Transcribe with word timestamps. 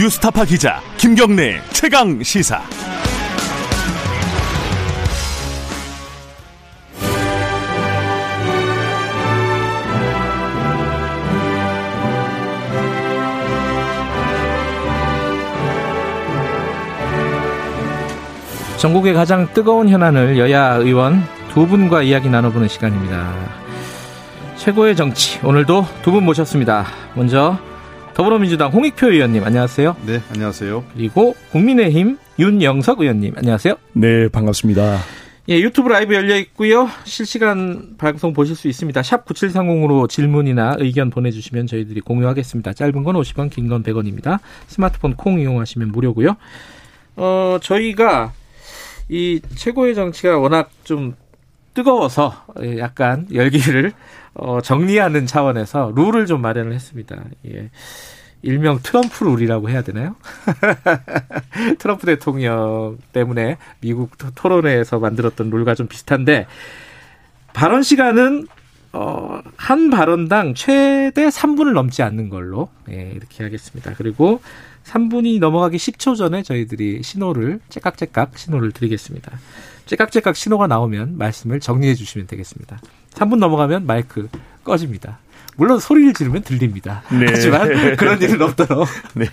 뉴스타파 0.00 0.46
기자 0.46 0.80
김경래 0.96 1.60
최강 1.74 2.22
시사. 2.22 2.62
전국의 18.78 19.12
가장 19.12 19.52
뜨거운 19.52 19.90
현안을 19.90 20.38
여야 20.38 20.76
의원 20.76 21.22
두 21.52 21.66
분과 21.66 22.00
이야기 22.00 22.30
나눠보는 22.30 22.68
시간입니다. 22.68 23.34
최고의 24.56 24.96
정치 24.96 25.38
오늘도 25.44 25.86
두 26.00 26.10
분 26.10 26.24
모셨습니다. 26.24 26.86
먼저 27.14 27.58
더불어민주당 28.14 28.70
홍익표 28.70 29.08
의원님 29.10 29.44
안녕하세요. 29.44 29.96
네, 30.06 30.20
안녕하세요. 30.30 30.84
그리고 30.94 31.34
국민의힘 31.52 32.18
윤영석 32.38 33.00
의원님 33.00 33.34
안녕하세요. 33.36 33.74
네, 33.94 34.28
반갑습니다. 34.28 34.98
예, 35.48 35.58
유튜브 35.58 35.88
라이브 35.88 36.14
열려 36.14 36.36
있고요. 36.36 36.88
실시간 37.04 37.96
방송 37.98 38.32
보실 38.32 38.54
수 38.54 38.68
있습니다. 38.68 39.02
샵 39.02 39.24
9730으로 39.24 40.08
질문이나 40.08 40.76
의견 40.78 41.10
보내주시면 41.10 41.66
저희들이 41.66 42.00
공유하겠습니다. 42.02 42.72
짧은 42.74 43.02
건 43.02 43.16
50원, 43.16 43.50
긴 43.50 43.68
건 43.68 43.82
100원입니다. 43.82 44.38
스마트폰 44.66 45.14
콩 45.16 45.40
이용하시면 45.40 45.88
무료고요. 45.90 46.36
어, 47.16 47.58
저희가 47.62 48.32
이 49.08 49.40
최고의 49.56 49.94
정치가 49.94 50.38
워낙 50.38 50.70
좀 50.84 51.14
뜨거워서 51.74 52.44
약간 52.78 53.26
열기를 53.32 53.92
어, 54.34 54.60
정리하는 54.60 55.26
차원에서 55.26 55.92
룰을 55.94 56.26
좀 56.26 56.40
마련을 56.40 56.72
했습니다. 56.72 57.16
예. 57.46 57.70
일명 58.42 58.78
트럼프 58.82 59.24
룰이라고 59.24 59.68
해야 59.68 59.82
되나요? 59.82 60.16
트럼프 61.78 62.06
대통령 62.06 62.96
때문에 63.12 63.58
미국 63.80 64.16
토론회에서 64.34 64.98
만들었던 64.98 65.50
룰과 65.50 65.74
좀 65.74 65.88
비슷한데 65.88 66.46
발언 67.52 67.82
시간은 67.82 68.46
어, 68.92 69.40
한 69.56 69.90
발언당 69.90 70.54
최대 70.54 71.28
3분을 71.28 71.72
넘지 71.74 72.02
않는 72.02 72.28
걸로 72.28 72.70
예, 72.90 73.12
이렇게 73.14 73.44
하겠습니다. 73.44 73.92
그리고 73.96 74.40
3분이 74.84 75.38
넘어가기 75.38 75.76
10초 75.76 76.16
전에 76.16 76.42
저희들이 76.42 77.02
신호를 77.02 77.60
째깍째깍 77.68 78.36
신호를 78.36 78.72
드리겠습니다. 78.72 79.38
째깍째깍 79.90 80.36
신호가 80.36 80.68
나오면 80.68 81.18
말씀을 81.18 81.58
정리해 81.58 81.96
주시면 81.96 82.28
되겠습니다. 82.28 82.78
3분 83.14 83.38
넘어가면 83.38 83.86
마이크 83.86 84.28
꺼집니다. 84.62 85.18
물론 85.56 85.80
소리를 85.80 86.12
지르면 86.14 86.42
들립니다. 86.42 87.02
네. 87.10 87.26
하지만 87.28 87.68
그런 87.98 88.22
일은 88.22 88.40
없도록. 88.40 88.86
네. 89.14 89.26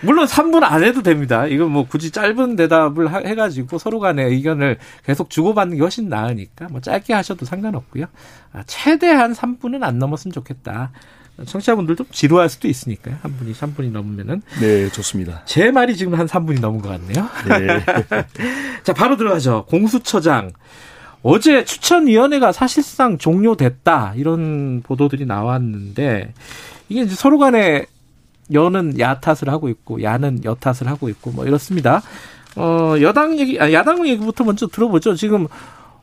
물론 0.00 0.24
3분 0.24 0.62
안 0.62 0.82
해도 0.82 1.02
됩니다. 1.02 1.46
이건 1.46 1.70
뭐 1.70 1.86
굳이 1.86 2.10
짧은 2.10 2.56
대답을 2.56 3.26
해가지고 3.26 3.76
서로 3.76 4.00
간의 4.00 4.30
의견을 4.30 4.78
계속 5.04 5.28
주고받는 5.28 5.76
게 5.76 5.82
훨씬 5.82 6.08
나으니까 6.08 6.68
뭐 6.70 6.80
짧게 6.80 7.12
하셔도 7.12 7.44
상관없고요. 7.44 8.06
아, 8.54 8.62
최대한 8.66 9.34
3분은 9.34 9.82
안 9.82 9.98
넘었으면 9.98 10.32
좋겠다. 10.32 10.92
청취자분들도 11.44 12.06
지루할 12.12 12.48
수도 12.48 12.68
있으니까요. 12.68 13.16
한 13.22 13.36
분이 13.36 13.52
3분이 13.54 13.90
넘으면은. 13.90 14.42
네, 14.60 14.88
좋습니다. 14.90 15.42
제 15.46 15.70
말이 15.70 15.96
지금 15.96 16.14
한 16.14 16.26
3분이 16.26 16.60
넘은 16.60 16.80
것 16.80 16.88
같네요. 16.90 17.28
네. 17.48 17.84
자, 18.84 18.92
바로 18.92 19.16
들어가죠. 19.16 19.64
공수처장. 19.68 20.52
어제 21.22 21.64
추천위원회가 21.64 22.52
사실상 22.52 23.18
종료됐다. 23.18 24.12
이런 24.16 24.82
보도들이 24.82 25.26
나왔는데, 25.26 26.34
이게 26.88 27.02
이제 27.02 27.14
서로 27.14 27.38
간에 27.38 27.86
여는 28.52 29.00
야 29.00 29.18
탓을 29.20 29.48
하고 29.48 29.68
있고, 29.68 30.02
야는 30.02 30.44
여 30.44 30.54
탓을 30.54 30.86
하고 30.86 31.08
있고, 31.08 31.32
뭐 31.32 31.46
이렇습니다. 31.46 32.02
어, 32.56 32.94
여당 33.00 33.38
얘기, 33.40 33.58
아, 33.60 33.72
야당 33.72 34.06
얘기부터 34.06 34.44
먼저 34.44 34.68
들어보죠. 34.68 35.14
지금, 35.14 35.46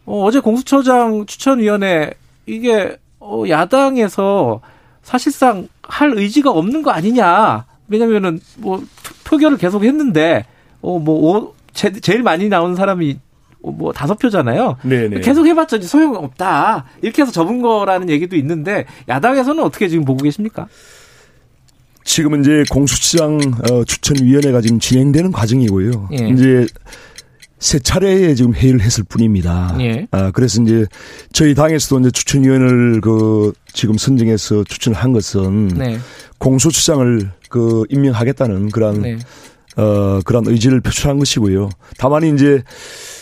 어, 0.06 0.24
어제 0.24 0.40
공수처장 0.40 1.26
추천위원회, 1.26 2.16
이게, 2.48 2.98
어, 3.20 3.44
야당에서 3.48 4.60
사실상 5.04 5.68
할 5.84 6.18
의지가 6.18 6.52
없는 6.52 6.82
거 6.84 6.92
아니냐. 6.92 7.66
왜냐면은 7.88 8.40
뭐 8.58 8.84
표결을 9.26 9.58
계속 9.58 9.84
했는데 9.84 10.46
어뭐 10.82 11.56
제일 11.74 12.24
많이 12.24 12.50
나온 12.50 12.76
사람이 12.76 13.20
뭐 13.62 13.94
다섯 13.94 14.18
표잖아요. 14.18 14.78
네네. 14.84 15.22
계속 15.22 15.46
해봤자 15.46 15.80
소용 15.82 16.16
없다. 16.16 16.86
이렇게 17.02 17.22
해서 17.22 17.32
접은 17.32 17.62
거라는 17.62 18.10
얘기도 18.10 18.36
있는데 18.36 18.86
야당에서는 19.08 19.64
어떻게 19.64 19.88
지금 19.88 20.06
보고 20.06 20.24
계십니까? 20.24 20.68
지금은 22.04 22.42
이제 22.42 22.64
공수처장 22.70 23.40
어, 23.70 23.84
추천위원회가 23.84 24.62
지금 24.62 24.80
진행되는 24.80 25.32
과정이고요. 25.32 26.10
예. 26.20 26.30
이제 26.30 26.66
세 27.62 27.78
차례에 27.78 28.34
지금 28.34 28.54
회의를 28.56 28.82
했을 28.82 29.04
뿐입니다. 29.04 29.78
예. 29.82 30.08
아, 30.10 30.32
그래서 30.32 30.62
이제 30.64 30.86
저희 31.32 31.54
당에서도 31.54 32.00
이제 32.00 32.12
추천위원을 32.12 33.02
그 33.02 33.54
지금 33.72 33.98
선정해서 33.98 34.64
추천을 34.64 34.98
한 34.98 35.14
것은 35.14 35.68
네. 35.68 36.00
공수처장을 36.40 37.30
그 37.50 37.84
임명하겠다는 37.90 38.72
그런 38.72 39.02
네. 39.02 39.20
어, 39.78 40.20
그런 40.26 40.48
의지를 40.48 40.82
표출한 40.82 41.20
것이고요. 41.20 41.70
다만 42.00 42.24
이제 42.24 42.64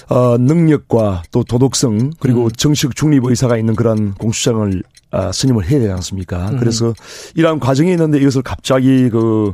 어, 0.07 0.37
능력과 0.37 1.23
또 1.31 1.43
도덕성 1.43 2.13
그리고 2.19 2.45
음. 2.45 2.49
정식 2.55 2.95
중립 2.95 3.25
의사가 3.25 3.57
있는 3.57 3.75
그런 3.75 4.13
공수장을 4.13 4.81
아, 5.11 5.31
선임을 5.31 5.65
해야 5.69 5.79
되지 5.79 5.91
않습니까? 5.91 6.49
음. 6.49 6.57
그래서 6.57 6.93
이러한 7.33 7.59
과정이 7.59 7.91
있는데 7.91 8.19
이것을 8.19 8.43
갑자기 8.43 9.09
그, 9.09 9.53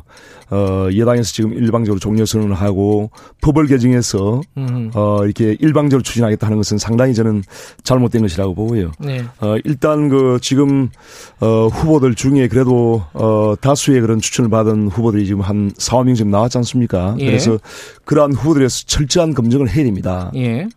어, 0.49 0.89
여당에서 0.95 1.31
지금 1.31 1.53
일방적으로 1.53 1.99
종료 1.99 2.25
선언을 2.25 2.55
하고 2.55 3.09
법을 3.41 3.67
개정해서 3.67 4.41
음. 4.57 4.91
어, 4.93 5.23
이렇게 5.23 5.55
일방적으로 5.59 6.03
추진하겠다 6.03 6.45
하는 6.45 6.57
것은 6.57 6.77
상당히 6.77 7.13
저는 7.13 7.43
잘못된 7.83 8.21
것이라고 8.21 8.53
보고요. 8.53 8.91
네. 8.99 9.23
어, 9.39 9.55
일단 9.63 10.09
그 10.09 10.39
지금 10.41 10.89
어, 11.39 11.67
후보들 11.67 12.15
중에 12.15 12.47
그래도 12.47 13.03
어, 13.13 13.55
다수의 13.59 14.01
그런 14.01 14.19
추천을 14.19 14.49
받은 14.49 14.89
후보들이 14.89 15.25
지금 15.25 15.41
한 15.41 15.71
4, 15.77 15.97
5명 15.97 16.15
지금 16.15 16.31
나왔지 16.31 16.57
않습니까? 16.59 17.15
예. 17.19 17.25
그래서 17.25 17.57
그러한 18.03 18.33
후보들에서 18.33 18.83
철저한 18.87 19.33
검증을 19.33 19.69
해야 19.69 19.85
됩니다. 19.85 20.31
예. 20.35 20.67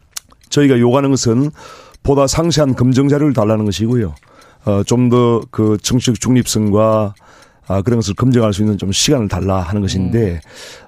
저희가 0.51 0.79
요구하는 0.79 1.11
것은 1.11 1.51
보다 2.03 2.27
상세한 2.27 2.75
검증 2.75 3.09
자료를 3.09 3.35
달라는 3.35 3.65
것이고요. 3.67 4.15
어, 4.65 4.83
좀 4.85 5.09
더 5.11 5.43
그 5.51 5.77
정치적 5.83 6.21
중립성과 6.21 7.15
아, 7.71 7.83
그런 7.83 7.99
것을 7.99 8.15
검증할 8.15 8.55
수 8.55 8.63
있는 8.63 8.79
좀 8.79 8.93
시간을 8.93 9.29
달라 9.29 9.61
하는 9.61 9.83
것인데, 9.83 10.33
음. 10.33 10.41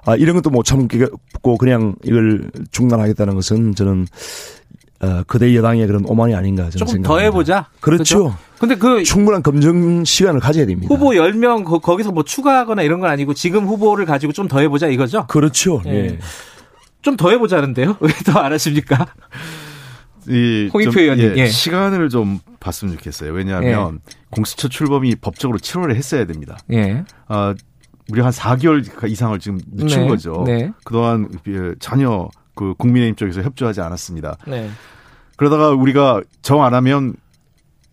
아, 0.03 0.15
이런 0.15 0.35
것도 0.35 0.49
못 0.49 0.63
참고 0.63 1.57
그냥 1.59 1.93
이걸 2.03 2.49
중단하겠다는 2.71 3.35
것은 3.35 3.75
저는, 3.75 4.07
어, 5.01 5.21
그대 5.27 5.55
여당의 5.55 5.85
그런 5.85 6.03
오만이 6.05 6.33
아닌가 6.33 6.71
저는 6.71 6.77
조금 6.87 7.01
더 7.03 7.19
해보자. 7.19 7.67
그렇죠. 7.81 8.17
그렇죠? 8.23 8.37
근데 8.59 8.75
그 8.75 9.03
충분한 9.03 9.43
검증 9.43 10.03
시간을 10.03 10.39
가져야 10.39 10.65
됩니다. 10.65 10.91
후보 10.93 11.11
10명 11.11 11.65
거, 11.65 11.77
거기서 11.79 12.11
뭐 12.11 12.23
추가하거나 12.23 12.81
이런 12.81 12.99
건 12.99 13.09
아니고 13.11 13.35
지금 13.35 13.65
후보를 13.67 14.05
가지고 14.07 14.33
좀 14.33 14.47
더 14.47 14.59
해보자 14.59 14.87
이거죠? 14.87 15.27
그렇죠. 15.27 15.81
예. 15.85 15.91
네. 15.91 16.19
좀더 17.03 17.29
해보자는데요? 17.29 17.97
왜 18.01 18.11
더 18.25 18.39
안 18.39 18.53
하십니까? 18.53 19.05
이 20.27 20.69
홍익표 20.73 20.99
의원님 20.99 21.33
예, 21.37 21.41
예. 21.41 21.47
시간을 21.47 22.09
좀 22.09 22.39
봤으면 22.61 22.95
좋겠어요. 22.95 23.33
왜냐하면 23.33 23.99
예. 24.07 24.15
공수처 24.29 24.69
출범이 24.69 25.15
법적으로 25.15 25.57
7월에 25.59 25.95
했어야 25.95 26.25
됩니다. 26.25 26.57
예. 26.71 27.03
아, 27.27 27.53
우리 28.09 28.21
한 28.21 28.31
4개월 28.31 29.09
이상을 29.09 29.37
지금 29.39 29.59
늦춘 29.73 30.03
네. 30.03 30.07
거죠. 30.07 30.43
네. 30.45 30.71
그동안 30.85 31.29
전혀 31.79 32.29
그 32.55 32.73
국민의힘 32.77 33.15
쪽에서 33.15 33.41
협조하지 33.41 33.81
않았습니다. 33.81 34.37
네. 34.47 34.69
그러다가 35.35 35.69
우리가 35.71 36.21
정 36.41 36.61
안 36.61 36.73
하면 36.73 37.15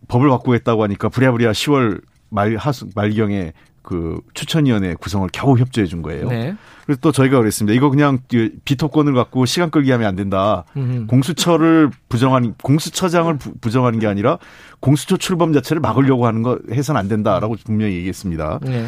법을 0.08 0.28
바꾸겠다고 0.28 0.82
하니까 0.84 1.08
부랴부랴 1.08 1.50
10월 1.52 2.02
말 2.30 2.56
하수 2.56 2.86
말경에 2.94 3.52
그 3.82 4.20
추천위원회 4.34 4.94
구성을 4.94 5.28
겨우 5.32 5.56
협조해 5.58 5.86
준 5.86 6.02
거예요. 6.02 6.28
네. 6.28 6.54
그래서 6.84 7.00
또 7.00 7.12
저희가 7.12 7.38
그랬습니다. 7.38 7.74
이거 7.74 7.90
그냥 7.90 8.18
비토권을 8.64 9.14
갖고 9.14 9.44
시간 9.46 9.70
끌기 9.70 9.90
하면 9.92 10.06
안 10.06 10.16
된다. 10.16 10.64
음흠. 10.76 11.06
공수처를 11.06 11.90
부정하는 12.08 12.54
공수처장을 12.62 13.38
부, 13.38 13.70
정하는게 13.70 14.06
아니라 14.06 14.38
공수처 14.80 15.16
출범 15.16 15.52
자체를 15.52 15.80
막으려고 15.80 16.26
하는 16.26 16.42
거 16.42 16.58
해서는 16.70 16.98
안 16.98 17.08
된다라고 17.08 17.56
분명히 17.64 17.94
얘기했습니다. 17.96 18.60
네. 18.62 18.86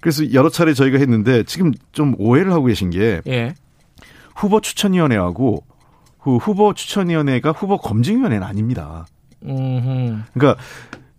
그래서 0.00 0.32
여러 0.32 0.48
차례 0.48 0.74
저희가 0.74 0.98
했는데 0.98 1.44
지금 1.44 1.72
좀 1.92 2.14
오해를 2.18 2.52
하고 2.52 2.64
계신 2.64 2.90
게 2.90 3.22
예. 3.28 3.54
후보 4.34 4.60
추천위원회하고 4.60 5.64
그 6.22 6.36
후보 6.38 6.74
추천위원회가 6.74 7.52
후보 7.52 7.78
검증위원회는 7.78 8.44
아닙니다. 8.44 9.06
음흠. 9.44 10.22
그러니까 10.34 10.60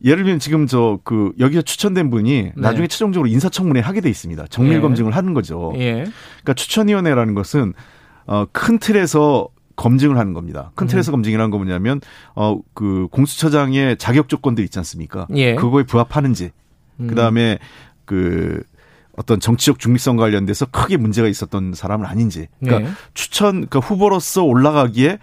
예를 0.03 0.23
들면 0.23 0.39
지금 0.39 0.67
저 0.67 0.99
그 1.03 1.31
여기서 1.39 1.61
추천된 1.61 2.09
분이 2.09 2.43
네. 2.43 2.53
나중에 2.55 2.87
최종적으로 2.87 3.27
인사청문회 3.29 3.79
하게 3.79 4.01
돼 4.01 4.09
있습니다. 4.09 4.47
정밀 4.47 4.77
예. 4.77 4.79
검증을 4.81 5.15
하는 5.15 5.33
거죠. 5.33 5.73
예. 5.77 6.05
그러니까 6.41 6.53
추천위원회라는 6.55 7.33
것은 7.35 7.73
어큰 8.25 8.79
틀에서 8.79 9.49
검증을 9.75 10.17
하는 10.17 10.33
겁니다. 10.33 10.71
큰 10.75 10.87
틀에서 10.87 11.11
음. 11.11 11.13
검증이라는 11.13 11.49
건 11.51 11.59
뭐냐면 11.59 11.99
어그 12.35 13.07
공수처장의 13.11 13.97
자격 13.97 14.29
조건들 14.29 14.63
있지 14.63 14.77
않습니까? 14.79 15.27
예. 15.35 15.55
그거에 15.55 15.83
부합하는지. 15.83 16.51
음. 16.99 17.07
그다음에 17.07 17.59
그 18.05 18.63
어떤 19.15 19.39
정치적 19.39 19.79
중립성 19.79 20.17
관련돼서 20.17 20.65
크게 20.65 20.97
문제가 20.97 21.27
있었던 21.27 21.73
사람은 21.73 22.05
아닌지. 22.05 22.47
그러니까 22.59 22.89
네. 22.89 22.95
추천 23.13 23.67
그러니까 23.67 23.79
후보로서 23.79 24.43
올라가기에 24.43 25.19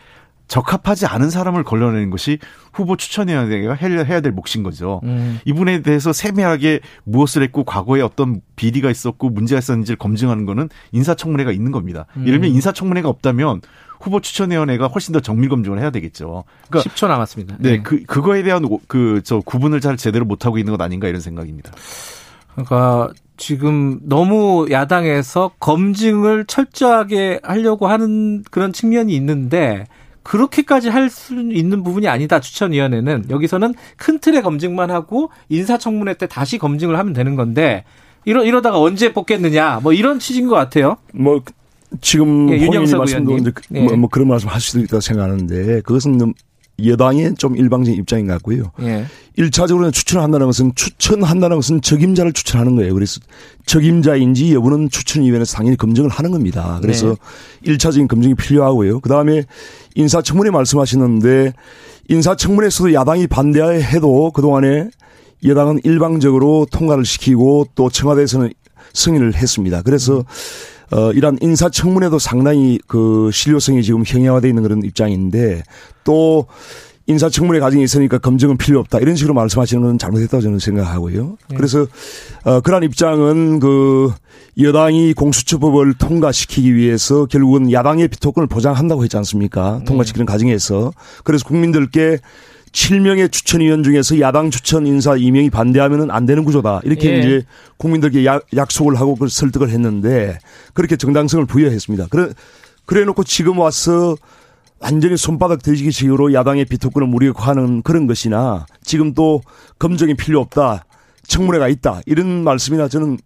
적합하지 0.50 1.06
않은 1.06 1.31
사람을 1.31 1.62
걸러내는 1.62 2.11
것이 2.11 2.38
후보 2.73 2.97
추천위원회가 2.97 3.75
해야 3.75 4.20
될 4.20 4.32
몫인 4.32 4.62
거죠. 4.64 5.00
음. 5.05 5.38
이분에 5.44 5.82
대해서 5.82 6.12
세밀하게 6.12 6.81
무엇을 7.05 7.43
했고 7.44 7.64
과거에 7.64 8.02
어떤 8.02 8.41
비리가 8.56 8.91
있었고 8.91 9.31
문제가 9.31 9.61
있었는지를 9.61 9.97
검증하는 9.97 10.44
거는 10.47 10.69
인사청문회가 10.93 11.52
있는 11.52 11.70
겁니다. 11.70 12.06
음. 12.17 12.26
예를 12.26 12.41
들면 12.41 12.50
인사청문회가 12.56 13.08
없다면 13.08 13.62
후보 14.00 14.20
추천위원회가 14.20 14.88
훨씬 14.88 15.12
더 15.12 15.20
정밀 15.20 15.49
검증을 15.50 15.79
해야 15.79 15.91
되겠죠. 15.91 16.44
그러니까 16.69 16.91
10초 16.91 17.06
남았습니다. 17.06 17.56
네, 17.61 17.70
네. 17.70 17.82
그 17.82 18.02
그거에 18.05 18.43
대한 18.43 18.67
그 18.88 19.20
저 19.31 19.38
구분을 19.38 19.81
잘 19.81 19.97
제대로 19.97 20.25
못 20.25 20.44
하고 20.44 20.58
있는 20.58 20.73
것 20.73 20.82
아닌가 20.82 21.06
이런 21.06 21.20
생각입니다. 21.20 21.70
그러니까 22.52 23.11
지금 23.37 24.00
너무 24.02 24.67
야당에서 24.70 25.52
검증을 25.61 26.47
철저하게 26.47 27.38
하려고 27.44 27.87
하는 27.87 28.43
그런 28.50 28.73
측면이 28.73 29.14
있는데 29.14 29.87
그렇게까지 30.23 30.89
할 30.89 31.11
수 31.11 31.35
있는 31.35 31.83
부분이 31.83 32.09
아니다. 32.09 32.41
추천위원회는 32.41 33.27
여기서는 33.31 33.75
큰 33.97 34.19
틀의 34.19 34.43
검증만 34.43 34.91
하고 34.91 35.31
인사청문회 35.49 36.15
때 36.15 36.27
다시 36.27 36.59
검증을 36.59 36.99
하면 36.99 37.13
되는 37.13 37.35
건데 37.37 37.85
이러 38.25 38.45
이러다가 38.45 38.81
언제 38.81 39.13
뽑겠느냐 39.13 39.81
뭐 39.83 39.93
이런 39.93 40.19
취지인 40.19 40.47
것 40.47 40.55
같아요. 40.55 40.97
뭐 41.13 41.43
지금 42.01 42.49
예, 42.51 42.59
윤영석 42.59 42.99
말씀도 42.99 43.39
이제 43.39 43.53
네. 43.69 43.83
뭐, 43.83 43.97
뭐, 43.97 44.09
그런 44.09 44.29
말씀 44.29 44.49
하실 44.49 44.71
수도 44.71 44.85
있다고 44.85 45.01
생각하는데 45.01 45.81
그것은 45.81 46.35
여당의 46.87 47.35
좀 47.37 47.56
일방적인 47.56 47.99
입장인 47.99 48.27
것 48.27 48.35
같고요. 48.35 48.73
예. 48.82 49.06
1차적으로는 49.38 49.93
추천을 49.93 50.23
한다는 50.23 50.47
것은 50.47 50.73
추천한다는 50.75 51.56
것은 51.56 51.81
적임자를 51.81 52.32
추천하는 52.32 52.77
거예요. 52.77 52.94
그래서 52.94 53.21
적임자인지 53.67 54.55
여부는 54.55 54.91
추천위원회에서 54.91 55.56
당연히 55.56 55.77
검증을 55.77 56.11
하는 56.11 56.31
겁니다. 56.31 56.79
그래서 56.82 57.17
네. 57.62 57.73
1차적인 57.73 58.09
검증이 58.09 58.35
필요하고요. 58.35 59.00
그 59.00 59.09
다음에 59.09 59.44
인사청문회 59.94 60.50
말씀하시는데 60.50 61.53
인사청문회에서도 62.09 62.93
야당이 62.93 63.29
반대해도 63.29 64.33
그동안에 64.33 64.91
여당은 65.44 65.81
일방적으로 65.85 66.67
통과를 66.71 67.05
시키고 67.05 67.69
또 67.75 67.88
청와대에서는 67.88 68.53
승인을 68.93 69.35
했습니다. 69.35 69.83
그래서 69.83 70.25
어, 70.93 71.13
이러한 71.13 71.39
인사청문회도 71.41 72.19
상당히 72.19 72.79
그 72.87 73.31
신뢰성이 73.33 73.83
지금 73.83 74.03
형해화되어 74.07 74.49
있는 74.49 74.63
그런 74.63 74.83
입장인데 74.83 75.63
또 76.05 76.47
인사청문회 77.07 77.61
과정이 77.61 77.83
있으니까 77.83 78.19
검증은 78.19 78.57
필요 78.57 78.79
없다 78.81 78.99
이런 78.99 79.17
식으로 79.17 79.35
말씀하시는 79.35 79.83
건 79.83 79.99
잘못했다고 79.99 80.43
저는 80.43 80.59
생각하고요. 80.59 81.37
네. 81.49 81.57
그래서 81.57 81.87
어, 82.45 82.61
그러한 82.61 82.85
입장은 82.85 83.59
그 83.59 84.13
여당이 84.59 85.15
공수처법을 85.15 85.95
통과시키기 85.95 86.75
위해서 86.75 87.27
결국은 87.27 87.73
야당의 87.73 88.09
비토권을 88.09 88.47
보장한다고 88.49 89.03
했지 89.03 89.17
않습니까? 89.17 89.79
네. 89.79 89.85
통과시키는 89.85 90.27
네. 90.27 90.33
과정에서 90.33 90.93
그래서 91.25 91.45
국민들께 91.47 92.19
7명의 92.73 93.33
추천위원 93.33 93.83
중에서 93.83 94.21
야당 94.21 94.51
추천 94.51 94.87
인사 94.87 95.13
2명이 95.13 95.51
반대하면 95.51 96.11
안 96.11 96.27
되는 96.27 96.45
구조다. 96.45 96.81
이렇게 96.85 97.13
예. 97.13 97.19
이제 97.19 97.43
국민들께 97.79 98.25
야, 98.27 98.41
약속을 98.55 98.99
하고 98.99 99.17
그 99.17 99.29
설득을 99.29 99.71
했는데 99.71 100.39
그렇게 100.73 100.97
정당성을 100.97 101.47
부여했습니다. 101.47 102.07
그래, 102.11 102.29
그래 102.87 103.05
놓고 103.05 103.25
지금 103.25 103.59
와서 103.59 104.17
완전히 104.79 105.17
손바닥 105.17 105.63
대지기식으로 105.63 106.33
야당의 106.33 106.65
비토권을 106.65 107.07
무력화하는 107.09 107.83
그런 107.83 108.07
것이나 108.07 108.67
지금 108.83 109.15
또 109.15 109.43
검증이 109.79 110.15
필요 110.15 110.41
없다. 110.41 110.85
청문회가 111.27 111.69
있다. 111.69 112.01
이런 112.07 112.45
말씀이나 112.45 112.89
저는 112.89 113.19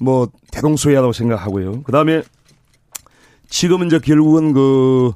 뭐 0.00 0.28
대동소이하다고 0.52 1.12
생각하고요. 1.12 1.82
그 1.82 1.92
다음에 1.92 2.22
지금 3.48 3.84
이제 3.86 3.98
결국은 3.98 4.52
그 4.52 5.12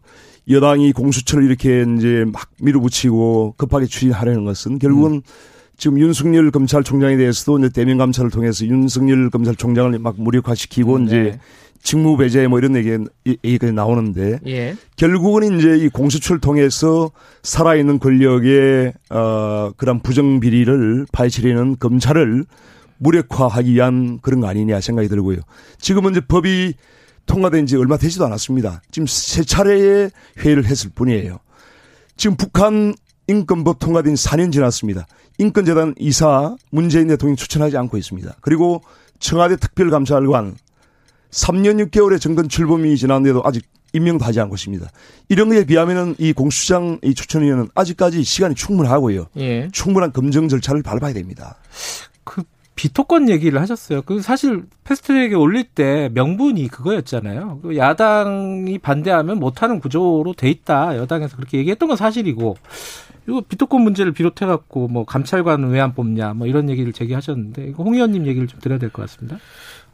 여당이 0.49 0.93
공수처를 0.93 1.45
이렇게 1.45 1.85
이제 1.97 2.25
막 2.31 2.49
밀어붙이고 2.61 3.55
급하게 3.57 3.87
추진하려는 3.87 4.45
것은 4.45 4.79
결국은 4.79 5.13
음. 5.15 5.23
지금 5.77 5.99
윤석열 5.99 6.51
검찰총장에 6.51 7.17
대해서도 7.17 7.59
이제 7.59 7.69
대면 7.69 7.99
감찰을 7.99 8.31
통해서 8.31 8.65
윤석열 8.65 9.31
검찰총장을 9.31 9.99
막 9.99 10.15
무력화시키고 10.19 10.97
음, 10.97 11.05
네. 11.07 11.07
이제 11.07 11.39
직무 11.83 12.17
배제 12.17 12.47
뭐 12.47 12.59
이런 12.59 12.77
얘기 12.77 12.97
얘기가 13.45 13.71
나오는데 13.71 14.39
예. 14.47 14.75
결국은 14.97 15.59
이제 15.59 15.77
이 15.77 15.89
공수처를 15.89 16.41
통해서 16.41 17.11
살아있는 17.43 17.99
권력의 17.99 18.95
어 19.11 19.73
그런 19.77 20.01
부정 20.01 20.41
비리를 20.41 21.07
파헤치려는 21.13 21.77
검찰을 21.79 22.47
무력화하기 22.99 23.75
위한 23.75 24.19
그런 24.23 24.41
거 24.41 24.47
아니냐 24.49 24.81
생각이 24.81 25.09
들고요. 25.09 25.41
지금은 25.79 26.13
이제 26.13 26.21
법이 26.21 26.75
통과된 27.27 27.67
지 27.67 27.77
얼마 27.77 27.97
되지도 27.97 28.25
않았습니다. 28.27 28.83
지금 28.91 29.07
세 29.07 29.43
차례의 29.45 30.11
회의를 30.39 30.67
했을 30.67 30.91
뿐이에요. 30.95 31.39
지금 32.17 32.37
북한 32.37 32.95
인권법 33.27 33.79
통과된 33.79 34.15
4년 34.15 34.53
지났습니다. 34.53 35.07
인권재단 35.39 35.95
이사 35.99 36.55
문재인 36.71 37.09
대통령이 37.09 37.37
추천하지 37.37 37.77
않고 37.77 37.97
있습니다. 37.97 38.37
그리고 38.41 38.83
청와대 39.19 39.57
특별감찰관 39.57 40.57
3년 41.31 41.91
6개월의 41.91 42.21
정권 42.21 42.49
출범이 42.49 42.97
지났는데도 42.97 43.43
아직 43.45 43.67
임명도 43.93 44.25
하지 44.25 44.41
않고 44.41 44.55
있습니다. 44.57 44.89
이런 45.29 45.49
것에 45.49 45.65
비하면은 45.65 46.15
이 46.19 46.33
공수장 46.33 46.99
이 47.03 47.15
추천위원은 47.15 47.69
아직까지 47.75 48.23
시간이 48.23 48.55
충분하고요. 48.55 49.27
예. 49.39 49.69
충분한 49.73 50.13
검증 50.13 50.49
절차를 50.49 50.83
밟아야 50.83 51.13
됩니다. 51.13 51.57
그 52.25 52.43
비토권 52.77 53.29
얘기를 53.29 53.61
하셨어요. 53.61 54.03
그 54.03 54.21
사실 54.21 54.65
패스트트랙에 54.85 55.35
올릴 55.35 55.65
때 55.65 56.11
명분이 56.13 56.69
그거였잖아요. 56.69 57.61
그 57.63 57.77
야당이 57.77 58.79
반대하면 58.79 59.39
못하는 59.39 59.79
구조로 59.81 60.35
돼 60.37 60.51
있다. 60.51 60.97
여당에서 60.97 61.37
그렇게 61.37 61.59
얘기했던 61.59 61.89
건 61.89 61.97
사실이고 61.97 62.57
이거 63.29 63.43
비토권 63.49 63.81
문제를 63.83 64.13
비롯해 64.13 64.45
갖고 64.45 64.89
뭐 64.89 65.05
감찰관은 65.05 65.71
왜안 65.71 65.95
뽑냐 65.95 66.35
뭐 66.35 66.47
이런 66.47 66.69
얘기를 66.69 66.93
제기하셨는데 66.93 67.69
이거 67.69 67.83
홍 67.85 67.95
의원님 67.95 68.27
얘기를 68.27 68.47
좀 68.49 68.61
드려야 68.61 68.79
될 68.79 68.91
것 68.91 69.03
같습니다. 69.03 69.39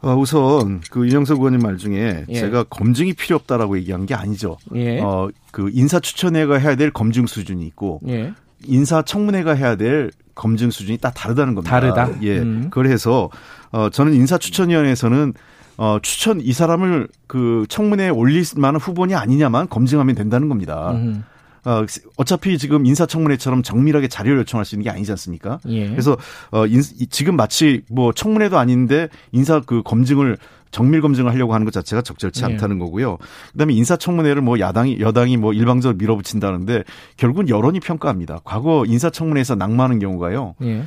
어, 0.01 0.15
우선 0.15 0.81
그 0.89 1.05
윤영석 1.07 1.37
의원님 1.37 1.59
말 1.61 1.77
중에 1.77 2.25
예. 2.27 2.33
제가 2.33 2.63
검증이 2.63 3.13
필요 3.13 3.35
없다라고 3.35 3.77
얘기한 3.77 4.07
게 4.07 4.15
아니죠. 4.15 4.57
예. 4.75 4.99
어, 4.99 5.29
그 5.51 5.69
인사추천회가 5.71 6.57
해야 6.57 6.75
될 6.75 6.89
검증 6.91 7.27
수준이 7.27 7.63
있고 7.67 7.99
예. 8.07 8.33
인사청문회가 8.65 9.53
해야 9.53 9.75
될 9.75 10.11
검증 10.35 10.69
수준이 10.71 10.97
딱 10.97 11.11
다르다는 11.11 11.55
겁니다. 11.55 11.79
다르다. 11.79 12.09
예. 12.21 12.39
음. 12.39 12.67
그래서 12.71 13.29
어 13.71 13.89
저는 13.89 14.13
인사추천위원회에서는 14.13 15.33
어 15.77 15.97
추천 16.01 16.41
이 16.41 16.53
사람을 16.53 17.07
그 17.27 17.65
청문회에 17.69 18.09
올릴 18.09 18.43
만한 18.57 18.79
후보냐 18.79 19.19
아니냐만 19.19 19.67
검증하면 19.69 20.15
된다는 20.15 20.49
겁니다. 20.49 20.91
음. 20.91 21.23
어, 21.65 21.85
어차피 22.17 22.57
지금 22.57 22.85
인사청문회처럼 22.85 23.63
정밀하게 23.63 24.07
자료를 24.07 24.39
요청할 24.39 24.65
수 24.65 24.75
있는 24.75 24.83
게 24.83 24.89
아니지 24.89 25.11
않습니까? 25.11 25.59
예. 25.67 25.89
그래서 25.89 26.17
어, 26.51 26.65
인, 26.65 26.81
지금 26.81 27.35
마치 27.35 27.83
뭐 27.89 28.13
청문회도 28.13 28.57
아닌데 28.57 29.09
인사 29.31 29.59
그 29.59 29.83
검증을 29.83 30.37
정밀 30.71 31.01
검증을 31.01 31.31
하려고 31.31 31.53
하는 31.53 31.65
것 31.65 31.73
자체가 31.73 32.01
적절치 32.01 32.41
예. 32.41 32.45
않다는 32.45 32.79
거고요. 32.79 33.17
그다음에 33.51 33.73
인사청문회를 33.73 34.41
뭐 34.41 34.59
야당이 34.59 34.99
여당이 34.99 35.37
뭐 35.37 35.53
일방적으로 35.53 35.97
밀어붙인다는데 35.97 36.83
결국은 37.17 37.49
여론이 37.49 37.79
평가합니다. 37.81 38.39
과거 38.43 38.85
인사청문회에서 38.87 39.55
낙마하는 39.55 39.99
경우가요. 39.99 40.55
예. 40.63 40.83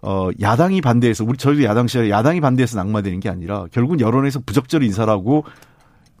어, 0.00 0.30
야당이 0.40 0.80
반대해서 0.80 1.24
우리 1.24 1.36
저희도 1.38 1.64
야당 1.64 1.86
시절에 1.86 2.10
야당이 2.10 2.40
반대해서 2.40 2.76
낙마되는 2.76 3.20
게 3.20 3.28
아니라 3.28 3.66
결국은 3.72 4.00
여론에서 4.00 4.40
부적절 4.44 4.82
인사라고 4.82 5.44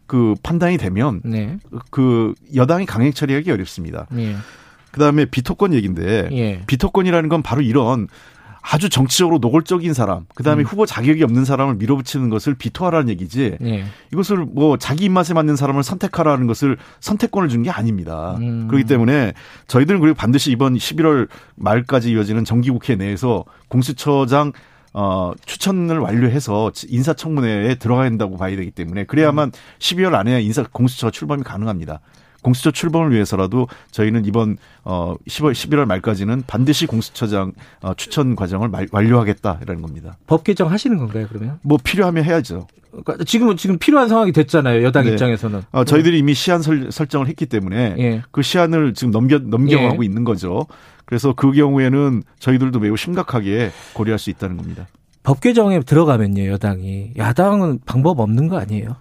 그 0.08 0.34
판단이 0.42 0.78
되면 0.78 1.20
네. 1.24 1.58
그 1.90 2.34
여당이 2.56 2.86
강행 2.86 3.12
처리하기 3.12 3.48
어렵습니다. 3.52 4.06
예. 4.16 4.34
그다음에 4.90 5.26
비토권 5.26 5.74
얘기인데 5.74 6.28
예. 6.32 6.62
비토권이라는 6.66 7.28
건 7.28 7.42
바로 7.42 7.60
이런 7.60 8.08
아주 8.60 8.88
정치적으로 8.90 9.38
노골적인 9.38 9.94
사람, 9.94 10.26
그 10.34 10.42
다음에 10.42 10.62
음. 10.62 10.66
후보 10.66 10.84
자격이 10.84 11.22
없는 11.22 11.44
사람을 11.44 11.76
밀어붙이는 11.76 12.28
것을 12.28 12.54
비토하라는 12.54 13.08
얘기지. 13.10 13.56
네. 13.60 13.84
이것을 14.12 14.38
뭐 14.38 14.76
자기 14.76 15.04
입맛에 15.04 15.32
맞는 15.32 15.56
사람을 15.56 15.82
선택하라는 15.82 16.46
것을 16.46 16.76
선택권을 17.00 17.48
준 17.48 17.62
게 17.62 17.70
아닙니다. 17.70 18.36
음. 18.40 18.66
그렇기 18.68 18.84
때문에 18.84 19.32
저희들은 19.68 20.00
그리고 20.00 20.14
반드시 20.16 20.50
이번 20.50 20.74
11월 20.74 21.28
말까지 21.54 22.10
이어지는 22.12 22.44
정기국회 22.44 22.96
내에서 22.96 23.44
공수처장 23.68 24.52
어, 24.92 25.32
추천을 25.44 25.98
완료해서 25.98 26.72
인사청문회에 26.88 27.76
들어가야 27.76 28.08
된다고 28.08 28.36
봐야 28.36 28.56
되기 28.56 28.70
때문에 28.70 29.04
그래야만 29.04 29.52
12월 29.78 30.14
안에 30.14 30.42
인사 30.42 30.62
공수처 30.62 31.10
출범이 31.10 31.42
가능합니다. 31.42 32.00
공수처 32.42 32.70
출범을 32.70 33.12
위해서라도 33.12 33.68
저희는 33.90 34.24
이번 34.24 34.56
어 34.84 35.14
10월 35.28 35.52
11월 35.52 35.86
말까지는 35.86 36.44
반드시 36.46 36.86
공수처장 36.86 37.52
어, 37.82 37.94
추천 37.94 38.36
과정을 38.36 38.68
말, 38.68 38.88
완료하겠다라는 38.90 39.82
겁니다. 39.82 40.16
법 40.26 40.44
개정 40.44 40.70
하시는 40.70 40.96
건가요, 40.96 41.26
그러면? 41.28 41.58
뭐 41.62 41.78
필요하면 41.82 42.24
해야죠. 42.24 42.66
그러니까 42.90 43.24
지금은 43.24 43.56
지금 43.56 43.78
필요한 43.78 44.08
상황이 44.08 44.32
됐잖아요. 44.32 44.82
여당 44.82 45.04
네. 45.04 45.12
입장에서는. 45.12 45.62
어, 45.72 45.84
저희들이 45.84 46.18
이미 46.18 46.34
시한 46.34 46.62
설, 46.62 46.90
정을 46.90 47.28
했기 47.28 47.46
때문에 47.46 47.96
예. 47.98 48.22
그 48.30 48.42
시한을 48.42 48.94
지금 48.94 49.10
넘겨 49.10 49.38
넘겨가고 49.38 50.02
예. 50.02 50.06
있는 50.06 50.24
거죠. 50.24 50.66
그래서 51.04 51.32
그 51.34 51.52
경우에는 51.52 52.22
저희들도 52.38 52.80
매우 52.80 52.96
심각하게 52.96 53.70
고려할 53.94 54.18
수 54.18 54.30
있다는 54.30 54.56
겁니다. 54.56 54.86
법 55.22 55.40
개정에 55.40 55.80
들어가면요, 55.80 56.46
여당이. 56.46 57.12
야당은 57.16 57.80
방법 57.84 58.20
없는 58.20 58.48
거 58.48 58.58
아니에요? 58.58 58.96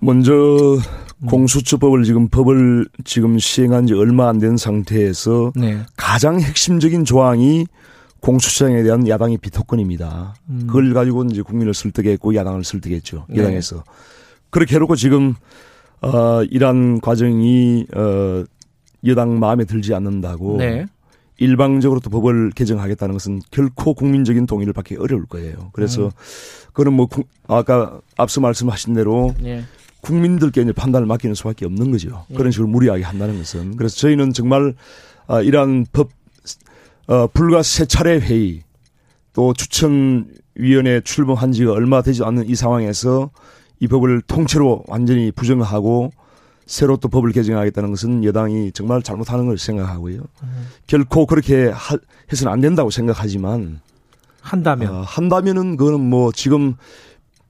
먼저 0.00 0.32
음. 0.32 0.78
공수처법을 1.26 2.04
지금 2.04 2.28
법을 2.28 2.86
지금 3.04 3.38
시행한 3.38 3.86
지 3.86 3.94
얼마 3.94 4.28
안 4.28 4.38
된 4.38 4.56
상태에서 4.56 5.52
네. 5.56 5.80
가장 5.96 6.40
핵심적인 6.40 7.04
조항이 7.04 7.66
공수처장에 8.20 8.82
대한 8.82 9.06
야당의 9.08 9.38
비토권입니다. 9.38 10.34
음. 10.48 10.64
그걸 10.66 10.92
가지고 10.92 11.24
이제 11.24 11.42
국민을 11.42 11.74
설득했고 11.74 12.34
야당을 12.34 12.64
설득했죠. 12.64 13.26
네. 13.28 13.40
야당에서. 13.40 13.84
그렇게 14.50 14.76
해놓고 14.76 14.96
지금 14.96 15.34
어 16.00 16.42
이러한 16.44 17.00
과정이 17.00 17.86
어 17.96 18.44
여당 19.06 19.38
마음에 19.38 19.64
들지 19.64 19.94
않는다고 19.94 20.56
네. 20.58 20.86
일방적으로 21.38 22.00
또 22.00 22.10
법을 22.10 22.50
개정하겠다는 22.50 23.12
것은 23.12 23.40
결코 23.50 23.94
국민적인 23.94 24.46
동의를 24.46 24.72
받기 24.72 24.96
어려울 24.96 25.26
거예요. 25.26 25.70
그래서 25.72 26.06
음. 26.06 26.10
그는 26.72 26.92
뭐 26.94 27.08
아까 27.46 28.00
앞서 28.16 28.40
말씀하신 28.40 28.94
대로 28.94 29.34
네. 29.40 29.64
국민들께 30.00 30.62
이제 30.62 30.72
판단을 30.72 31.06
맡기는 31.06 31.34
수밖에 31.34 31.66
없는 31.66 31.90
거죠. 31.90 32.24
네. 32.28 32.36
그런 32.36 32.50
식으로 32.50 32.68
무리하게 32.68 33.02
한다는 33.02 33.38
것은 33.38 33.76
그래서 33.76 33.96
저희는 33.96 34.32
정말 34.32 34.74
아, 35.26 35.40
이러한 35.40 35.86
법 35.92 36.10
어, 37.06 37.26
불과 37.26 37.62
세 37.62 37.86
차례 37.86 38.18
회의 38.18 38.62
또 39.32 39.52
추천위원회 39.52 41.00
출범한 41.04 41.52
지가 41.52 41.72
얼마 41.72 42.02
되지 42.02 42.22
않는 42.24 42.48
이 42.48 42.54
상황에서 42.54 43.30
이 43.80 43.86
법을 43.86 44.22
통째로 44.22 44.84
완전히 44.88 45.30
부정하고 45.32 46.12
새로 46.66 46.96
또 46.98 47.08
법을 47.08 47.32
개정하겠다는 47.32 47.90
것은 47.90 48.24
여당이 48.24 48.72
정말 48.72 49.02
잘못하는 49.02 49.46
걸 49.46 49.56
생각하고요. 49.56 50.20
음. 50.42 50.66
결코 50.86 51.24
그렇게 51.24 51.68
하, 51.68 51.96
해서는 52.30 52.52
안 52.52 52.60
된다고 52.60 52.90
생각하지만 52.90 53.80
한다면 54.42 54.94
어, 54.94 55.02
한다면은 55.02 55.76
그거는 55.76 56.00
뭐 56.00 56.30
지금 56.32 56.74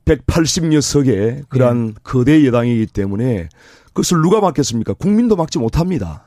180여 0.09 0.81
석의 0.81 1.43
그러한 1.49 1.87
네. 1.87 1.93
거대 2.03 2.45
여당이기 2.45 2.87
때문에 2.87 3.49
그것을 3.87 4.21
누가 4.21 4.41
막겠습니까? 4.41 4.93
국민도 4.93 5.35
막지 5.35 5.59
못합니다. 5.59 6.23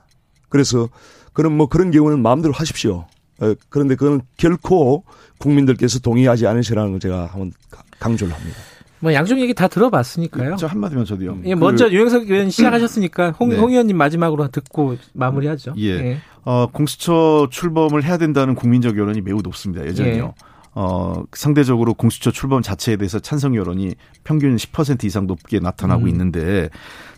그래서 0.49 0.89
그런 1.33 1.57
뭐 1.57 1.67
그런 1.67 1.91
경우는 1.91 2.21
마음대로 2.21 2.53
하십시오. 2.55 3.07
어, 3.41 3.55
그런데 3.69 3.97
그건 3.97 4.21
결코 4.37 5.05
국민들께서 5.39 5.99
동의하지 5.99 6.47
않으시라는 6.47 6.93
걸 6.93 7.01
제가 7.01 7.27
한번 7.27 7.53
강조를 7.99 8.33
합니다. 8.33 8.59
뭐 9.01 9.13
양쪽 9.13 9.41
얘기 9.41 9.53
다 9.53 9.67
들어봤으니까요. 9.67 10.55
저 10.57 10.67
한마디만 10.69 11.05
저도요. 11.05 11.39
예, 11.45 11.57
먼저 11.57 11.89
그, 11.89 11.95
유영석 11.95 12.31
의원 12.31 12.51
시작하셨으니까 12.51 13.33
홍, 13.33 13.49
네. 13.49 13.57
홍 13.57 13.71
의원님 13.71 13.97
마지막으로 13.97 14.47
듣고 14.49 14.97
마무리하죠. 15.13 15.75
예. 15.79 15.89
예. 15.89 16.19
어, 16.45 16.69
공수처 16.71 17.49
출범을 17.51 18.05
해야 18.05 18.17
된다는 18.17 18.55
국민적 18.55 18.97
여론이 18.97 19.23
매우 19.23 19.41
높습니다. 19.43 19.85
예전에요. 19.85 20.35
예. 20.39 20.52
어, 20.75 21.23
상대적으로 21.33 21.95
공수처 21.95 22.31
출범 22.31 22.63
자체에 22.63 22.97
대해서 22.97 23.19
찬성 23.19 23.55
여론이 23.55 23.95
평균 24.25 24.57
10% 24.57 25.05
이상 25.05 25.27
높게 25.27 25.59
나타나고 25.59 26.05
음. 26.05 26.09
있는데 26.09 26.71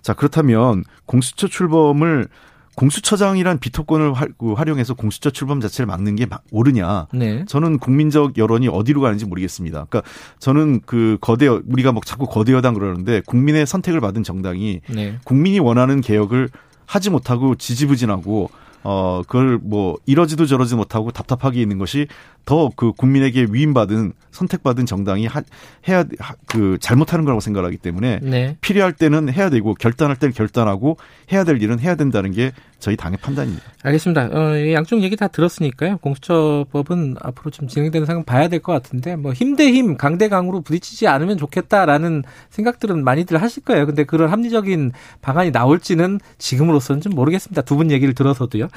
자, 0.03 0.13
그렇다면 0.13 0.85
공수처 1.07 1.47
출범을 1.47 2.29
공수처장이란 2.77 3.59
비토권을 3.59 4.15
그 4.37 4.53
활용해서 4.53 4.95
공수처 4.95 5.31
출범 5.31 5.61
자체를 5.61 5.87
막는 5.87 6.17
게 6.17 6.27
옳으냐? 6.51 7.07
네. 7.13 7.45
저는 7.47 7.79
국민적 7.79 8.37
여론이 8.37 8.69
어디로 8.69 9.01
가는지 9.01 9.27
모르겠습니다. 9.27 9.87
그러니까 9.89 10.03
저는 10.41 10.81
그 10.81 11.17
거대 11.21 11.47
우리가 11.47 11.93
뭐 11.93 12.03
자꾸 12.05 12.27
거대 12.27 12.53
여당 12.53 12.75
그러는데 12.75 13.23
국민의 13.27 13.67
선택을 13.67 14.01
받은 14.01 14.25
정당이 14.25 14.81
네. 14.91 15.19
국민이 15.23 15.61
원하는 15.61 16.01
개혁을 16.01 16.51
하지 16.87 17.11
못하고 17.11 17.55
지지부진하고 17.55 18.51
어 18.85 19.23
그걸 19.27 19.59
뭐 19.63 19.97
이러지도 20.07 20.47
저러지 20.47 20.75
못하고 20.77 21.11
답답하게 21.11 21.61
있는 21.61 21.79
것이 21.79 22.07
더 22.45 22.71
그 22.77 22.93
국민에게 22.93 23.47
위임받은 23.51 24.13
선택받은 24.31 24.87
정당이 24.87 25.27
하, 25.27 25.43
해야 25.89 26.05
그 26.47 26.79
잘못하는 26.81 27.25
거라고 27.25 27.41
생각하기 27.41 27.79
때문에 27.79 28.21
네. 28.23 28.57
필요할 28.61 28.93
때는 28.93 29.33
해야 29.33 29.51
되고 29.51 29.75
결단할 29.75 30.17
때는 30.17 30.33
결단하고 30.35 30.97
해야 31.33 31.45
될 31.45 31.63
일은 31.63 31.79
해야 31.79 31.95
된다는 31.95 32.33
게 32.33 32.53
저희 32.85 32.97
당의 32.97 33.17
판단입니다. 33.23 33.65
알겠습니다. 33.83 34.29
어, 34.33 34.73
양쪽 34.73 35.01
얘기 35.03 35.17
다 35.17 35.27
들었으니까요. 35.27 35.97
공수처법은 35.99 37.17
앞으로 37.23 37.51
좀 37.51 37.67
진행되는 37.67 38.05
상황 38.07 38.25
봐야 38.25 38.49
될 38.49 38.61
것 38.61 38.73
같은데 38.73 39.17
뭐 39.17 39.33
힘 39.33 39.57
대 39.57 39.73
힘, 39.73 39.97
강 39.97 40.19
대 40.19 40.29
강으로 40.29 40.61
부딪히지 40.61 41.09
않으면 41.09 41.39
좋겠다라는 41.39 42.25
생각들은 42.51 43.03
많이들 43.03 43.41
하실 43.41 43.63
거예요. 43.65 43.87
근데 43.87 44.05
그런 44.05 44.29
합리적인 44.31 44.93
방안이 45.23 45.51
나올지는 45.51 46.21
지금으로서는 46.39 47.01
좀 47.01 47.15
모르겠습니다. 47.15 47.63
두 47.63 47.75
분 47.77 47.91
얘기를 47.91 48.13
들어서도요. 48.15 48.69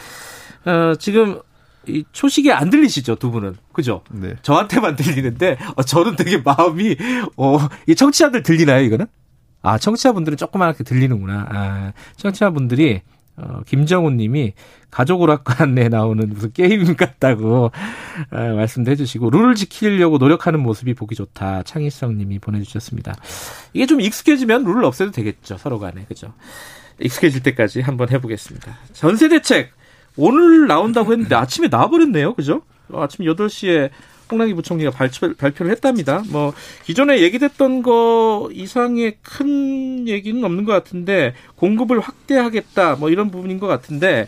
어, 0.65 0.93
지금 0.99 1.39
이 1.87 2.03
초식이 2.11 2.51
안 2.51 2.69
들리시죠 2.69 3.15
두 3.15 3.31
분은 3.31 3.55
그죠? 3.73 4.01
네. 4.09 4.35
저한테만 4.41 4.95
들리는데 4.95 5.57
어, 5.75 5.83
저는 5.83 6.15
되게 6.15 6.37
마음이 6.37 6.95
어이 7.35 7.95
청취자들 7.95 8.43
들리나요 8.43 8.83
이거는? 8.83 9.05
아 9.61 9.77
청취자분들은 9.77 10.37
조그맣게 10.37 10.83
들리는구나. 10.85 11.45
아 11.49 11.91
청취자분들이 12.17 13.01
어, 13.37 13.61
김정훈 13.67 14.17
님이 14.17 14.53
가족 14.89 15.21
오락관에 15.21 15.89
나오는 15.89 16.27
무슨 16.29 16.51
게임 16.53 16.95
같다고 16.95 17.71
아, 18.31 18.43
말씀도 18.53 18.89
해주시고 18.91 19.29
룰을 19.29 19.55
지키려고 19.55 20.17
노력하는 20.17 20.59
모습이 20.59 20.93
보기 20.95 21.15
좋다. 21.15 21.63
창의성 21.63 22.17
님이 22.17 22.39
보내주셨습니다. 22.39 23.13
이게 23.73 23.85
좀 23.85 24.01
익숙해지면 24.01 24.63
룰을 24.63 24.83
없애도 24.83 25.11
되겠죠 25.11 25.57
서로 25.57 25.79
간에 25.79 26.05
그죠? 26.07 26.33
익숙해질 26.99 27.43
때까지 27.43 27.81
한번 27.81 28.09
해보겠습니다. 28.09 28.75
전세 28.93 29.29
대책 29.29 29.71
오늘 30.15 30.65
나온다고 30.65 31.11
했는데 31.13 31.35
아침에 31.35 31.67
나와버렸네요. 31.67 32.33
그죠? 32.33 32.63
아침 32.91 33.25
8시에 33.25 33.91
홍남기 34.31 34.53
부총리가 34.53 34.91
발표, 34.91 35.33
발표를 35.33 35.71
했답니다. 35.71 36.23
뭐, 36.29 36.53
기존에 36.83 37.21
얘기됐던 37.21 37.81
거 37.81 38.49
이상의 38.51 39.17
큰 39.21 40.07
얘기는 40.07 40.43
없는 40.43 40.65
것 40.65 40.71
같은데, 40.73 41.33
공급을 41.55 41.99
확대하겠다, 41.99 42.95
뭐 42.95 43.09
이런 43.09 43.31
부분인 43.31 43.59
것 43.59 43.67
같은데, 43.67 44.27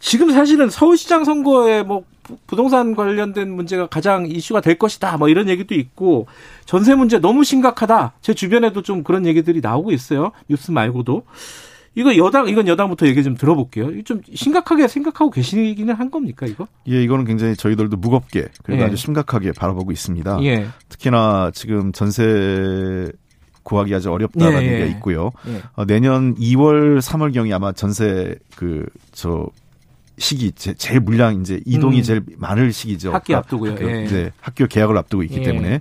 지금 0.00 0.30
사실은 0.32 0.70
서울시장 0.70 1.24
선거에 1.24 1.82
뭐, 1.82 2.04
부동산 2.46 2.94
관련된 2.94 3.50
문제가 3.50 3.86
가장 3.86 4.26
이슈가 4.26 4.60
될 4.60 4.78
것이다, 4.78 5.16
뭐 5.16 5.28
이런 5.28 5.48
얘기도 5.48 5.74
있고, 5.74 6.26
전세 6.66 6.94
문제 6.94 7.18
너무 7.18 7.44
심각하다. 7.44 8.12
제 8.20 8.34
주변에도 8.34 8.82
좀 8.82 9.02
그런 9.02 9.24
얘기들이 9.24 9.60
나오고 9.60 9.92
있어요. 9.92 10.32
뉴스 10.48 10.70
말고도. 10.70 11.24
이거 11.98 12.16
여당 12.16 12.48
이건 12.48 12.68
여당부터 12.68 13.08
얘기 13.08 13.24
좀 13.24 13.36
들어볼게요. 13.36 14.04
좀 14.04 14.20
심각하게 14.32 14.86
생각하고 14.86 15.32
계시기는 15.32 15.92
한 15.92 16.12
겁니까 16.12 16.46
이거? 16.46 16.68
예, 16.88 17.02
이거는 17.02 17.24
굉장히 17.24 17.56
저희들도 17.56 17.96
무겁게 17.96 18.46
그리고 18.62 18.82
예. 18.82 18.86
아주 18.86 18.94
심각하게 18.94 19.50
바라보고 19.50 19.90
있습니다. 19.90 20.38
예. 20.44 20.68
특히나 20.88 21.50
지금 21.52 21.90
전세 21.90 23.10
구하기 23.64 23.92
아주 23.96 24.12
어렵다라는 24.12 24.62
예, 24.62 24.74
예. 24.74 24.78
게 24.78 24.86
있고요. 24.92 25.32
예. 25.48 25.60
어, 25.74 25.86
내년 25.86 26.36
2월 26.36 27.00
3월 27.00 27.34
경이 27.34 27.52
아마 27.52 27.72
전세 27.72 28.36
그저 28.54 29.48
시기 30.18 30.52
제, 30.52 30.74
일 30.92 31.00
물량 31.00 31.40
이제 31.40 31.60
이동이 31.66 31.98
음. 31.98 32.02
제일 32.04 32.22
많을 32.36 32.72
시기죠. 32.72 33.12
학기 33.12 33.34
앞두고요. 33.34 33.72
학교, 33.72 33.90
예. 33.90 34.04
네, 34.04 34.30
학교 34.40 34.68
개학을 34.68 34.96
앞두고 34.96 35.24
있기 35.24 35.42
때문에 35.42 35.80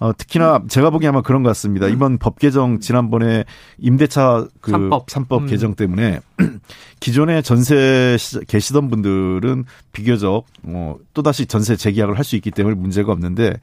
어, 0.00 0.16
특히나 0.16 0.62
제가 0.68 0.90
보기에 0.90 1.08
아마 1.08 1.22
그런 1.22 1.42
것 1.42 1.48
같습니다. 1.50 1.86
음. 1.86 1.92
이번 1.92 2.18
법 2.18 2.38
개정 2.38 2.78
지난번에 2.80 3.44
임대차 3.78 4.46
그 4.60 4.70
3법, 4.70 5.06
3법 5.06 5.42
음. 5.42 5.46
개정 5.46 5.74
때문에 5.74 6.20
기존에 7.00 7.42
전세 7.42 8.16
계시던 8.46 8.90
분들은 8.90 9.64
비교적 9.92 10.44
어, 10.62 10.96
또다시 11.14 11.46
전세 11.46 11.74
재계약을 11.76 12.16
할 12.16 12.24
수 12.24 12.36
있기 12.36 12.50
때문에 12.50 12.76
문제가 12.76 13.10
없는데 13.12 13.54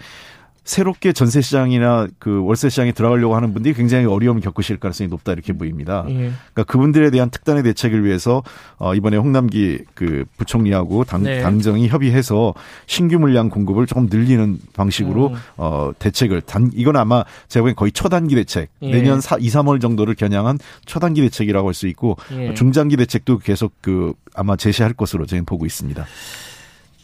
새롭게 0.65 1.13
전세 1.13 1.41
시장이나 1.41 2.07
그 2.19 2.43
월세 2.43 2.69
시장에 2.69 2.91
들어가려고 2.91 3.35
하는 3.35 3.53
분들이 3.53 3.73
굉장히 3.75 4.05
어려움을 4.05 4.41
겪으실 4.41 4.77
가능성이 4.77 5.07
높다 5.09 5.31
이렇게 5.31 5.53
보입니다. 5.53 6.05
예. 6.09 6.13
그러니까 6.13 6.63
그분들에 6.63 7.11
대한 7.11 7.29
특단의 7.29 7.61
대책을 7.63 8.03
위해서 8.03 8.43
어 8.77 8.95
이번에 8.95 9.17
홍남기 9.17 9.79
그 9.93 10.25
부총리하고 10.37 11.03
당, 11.03 11.23
네. 11.23 11.41
당정이 11.41 11.87
협의해서 11.87 12.55
신규 12.87 13.19
물량 13.19 13.49
공급을 13.49 13.85
조금 13.85 14.07
늘리는 14.09 14.57
방식으로 14.73 15.27
음. 15.27 15.35
어 15.57 15.91
대책을 15.99 16.41
단 16.41 16.71
이건 16.73 16.97
아마 16.97 17.23
제가 17.47 17.61
보기엔 17.61 17.75
거의 17.75 17.91
초단기 17.91 18.33
대책 18.33 18.69
예. 18.81 18.91
내년 18.91 19.21
4, 19.21 19.37
2, 19.39 19.47
3월 19.49 19.79
정도를 19.79 20.15
겨냥한 20.15 20.57
초단기 20.85 21.21
대책이라고 21.21 21.67
할 21.67 21.75
수 21.75 21.87
있고 21.87 22.15
예. 22.31 22.53
중장기 22.53 22.95
대책도 22.95 23.39
계속 23.39 23.73
그 23.81 24.13
아마 24.33 24.55
제시할 24.55 24.93
것으로 24.93 25.25
저는 25.25 25.43
보고 25.45 25.65
있습니다. 25.65 26.05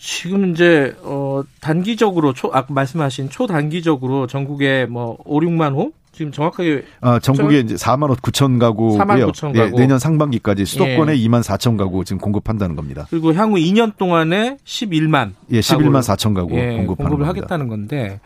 지금 0.04 0.50
이제 0.52 0.96
어 1.04 1.44
단기적으로 1.60 2.34
초 2.34 2.50
아까 2.52 2.74
말씀하신 2.74 3.30
초단기적으로 3.30 4.26
전국에 4.26 4.88
뭐 4.88 5.16
5, 5.26 5.42
6만 5.42 5.76
호 5.76 5.92
지금 6.12 6.32
정확하게 6.32 6.86
아 7.02 7.20
전국에 7.20 7.60
이제 7.60 7.76
4만 7.76 8.16
9천 8.16 8.60
가구고요. 8.60 8.98
4만 8.98 9.32
9천 9.32 9.56
가구. 9.56 9.60
예, 9.60 9.70
내년 9.70 10.00
상반기까지 10.00 10.66
수도권에 10.66 11.14
예. 11.14 11.18
2만 11.28 11.44
4천 11.44 11.78
가구 11.78 12.04
지금 12.04 12.20
공급한다는 12.20 12.76
겁니다. 12.76 13.06
그리고 13.12 13.32
향후 13.36 13.58
2년 13.58 13.96
동안에 13.96 14.58
11만 14.66 15.34
예, 15.52 15.60
11만 15.60 16.00
4천 16.00 16.34
가구 16.34 16.56
예, 16.56 16.84
공급을. 16.84 17.28
하겠다는 17.28 17.68
건데 17.68 18.20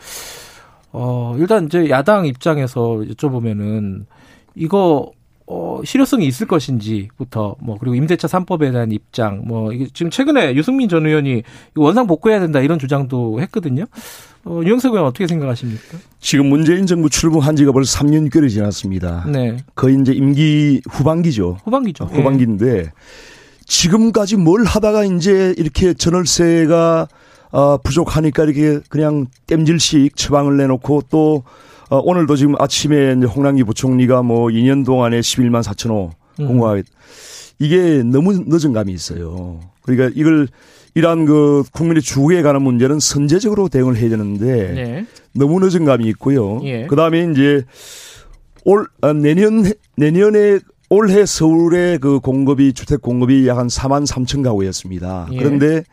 어 0.94 1.36
일단 1.38 1.66
이제 1.66 1.90
야당 1.90 2.26
입장에서 2.26 3.04
여쭤보면은 3.10 4.06
이거 4.56 5.12
어, 5.48 5.80
실효성이 5.84 6.26
있을 6.26 6.48
것인지부터 6.48 7.56
뭐 7.60 7.78
그리고 7.80 7.96
임대차 7.96 8.28
3법에 8.28 8.72
대한 8.72 8.92
입장 8.92 9.44
뭐 9.46 9.72
이게 9.72 9.88
지금 9.94 10.10
최근에 10.10 10.56
유승민 10.56 10.90
전 10.90 11.06
의원이 11.06 11.44
원상 11.76 12.08
복구해야 12.08 12.40
된다 12.40 12.62
이런 12.62 12.80
주장도 12.80 13.40
했거든요. 13.42 13.86
어, 14.46 14.62
유영석 14.64 14.94
의원 14.94 15.08
어떻게 15.08 15.28
생각하십니까? 15.28 15.98
지금 16.20 16.48
문재인 16.48 16.86
정부 16.86 17.10
출범한 17.10 17.56
지가 17.56 17.72
벌써 17.72 18.00
3년 18.00 18.30
6개월이 18.30 18.50
지났습니다. 18.50 19.26
네. 19.28 19.58
거의 19.76 19.98
이제 20.00 20.14
임기 20.14 20.82
후반기죠. 20.90 21.58
후반기죠. 21.64 22.06
후반기인데 22.06 22.84
네. 22.84 22.92
지금까지 23.66 24.38
뭘 24.38 24.64
하다가 24.64 25.04
이제 25.06 25.54
이렇게 25.58 25.94
전월세가 25.94 27.08
어, 27.52 27.78
부족하니까 27.78 28.44
이렇게 28.44 28.80
그냥 28.90 29.28
땜질식 29.48 30.16
처방을 30.16 30.58
내놓고 30.58 31.04
또 31.10 31.44
어, 31.96 32.02
오늘도 32.04 32.36
지금 32.36 32.56
아침에 32.60 33.14
홍남기 33.14 33.64
부총리가 33.64 34.22
뭐 34.22 34.48
2년 34.50 34.86
동안에 34.86 35.22
11만 35.22 35.64
4천 35.64 35.92
호 35.92 36.12
음. 36.42 36.48
공고하 36.48 36.82
이게 37.58 38.04
너무 38.04 38.34
늦은 38.34 38.74
감이 38.74 38.92
있어요. 38.92 39.62
그러니까 39.82 40.12
이걸 40.14 40.50
이러한 40.94 41.26
그 41.26 41.64
국민의 41.72 42.02
주거에 42.02 42.42
관한 42.42 42.64
문제는 42.64 43.00
선제적으로 43.00 43.70
대응을 43.70 43.96
해야 43.96 44.10
되는데 44.10 44.74
네. 44.74 45.06
너무 45.34 45.62
늦은 45.62 45.86
감이 45.86 46.06
있고요. 46.10 46.60
예. 46.66 46.86
그 46.88 46.98
다음에 46.98 47.30
이제 47.32 47.64
올 48.66 48.88
아, 49.00 49.14
내년 49.14 49.64
내년에 49.96 50.60
올해 50.90 51.26
서울의 51.26 52.00
그 52.00 52.20
공급이 52.20 52.74
주택 52.74 53.02
공급이 53.02 53.48
약 53.48 53.58
한 53.58 53.68
4만 53.68 54.06
3천 54.06 54.44
가구였습니다. 54.44 55.30
예. 55.32 55.38
그런데 55.38 55.84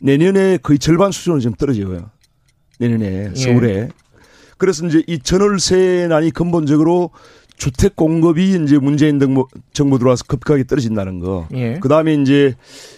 내년에 0.00 0.58
거의 0.58 0.78
절반 0.78 1.10
수준으로 1.10 1.40
지금 1.40 1.56
떨어져요. 1.56 2.10
내년에 2.78 3.30
예. 3.30 3.34
서울에. 3.34 3.70
예. 3.70 3.88
그래서 4.58 4.86
이제 4.86 5.02
이 5.06 5.18
전월세난이 5.18 6.32
근본적으로 6.32 7.10
주택 7.56 7.96
공급이 7.96 8.60
이제 8.62 8.78
문재인 8.78 9.18
정부, 9.18 9.46
정부 9.72 9.98
들어와서 9.98 10.24
급하게 10.26 10.64
떨어진다는 10.64 11.18
거. 11.18 11.48
예. 11.54 11.78
그 11.80 11.88
다음에 11.88 12.14
이제 12.14 12.54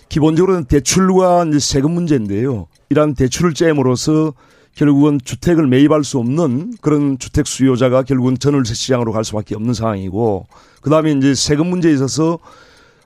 기본적으로는 0.09 0.65
대출과 0.65 1.47
이제 1.49 1.59
세금 1.59 1.93
문제인데요. 1.93 2.67
이러한 2.91 3.15
대출을 3.15 3.55
째므로써 3.55 4.35
결국은 4.75 5.19
주택을 5.25 5.67
매입할 5.67 6.05
수 6.05 6.19
없는 6.19 6.75
그런 6.81 7.19
주택 7.19 7.47
수요자가 7.47 8.03
결국은 8.03 8.39
전월세 8.39 8.75
시장으로 8.75 9.13
갈 9.13 9.25
수밖에 9.25 9.55
없는 9.55 9.75
상황이고 9.75 10.47
그 10.81 10.91
다음에 10.91 11.13
이제 11.13 11.35
세금 11.35 11.67
문제에 11.69 11.93
있어서 11.93 12.39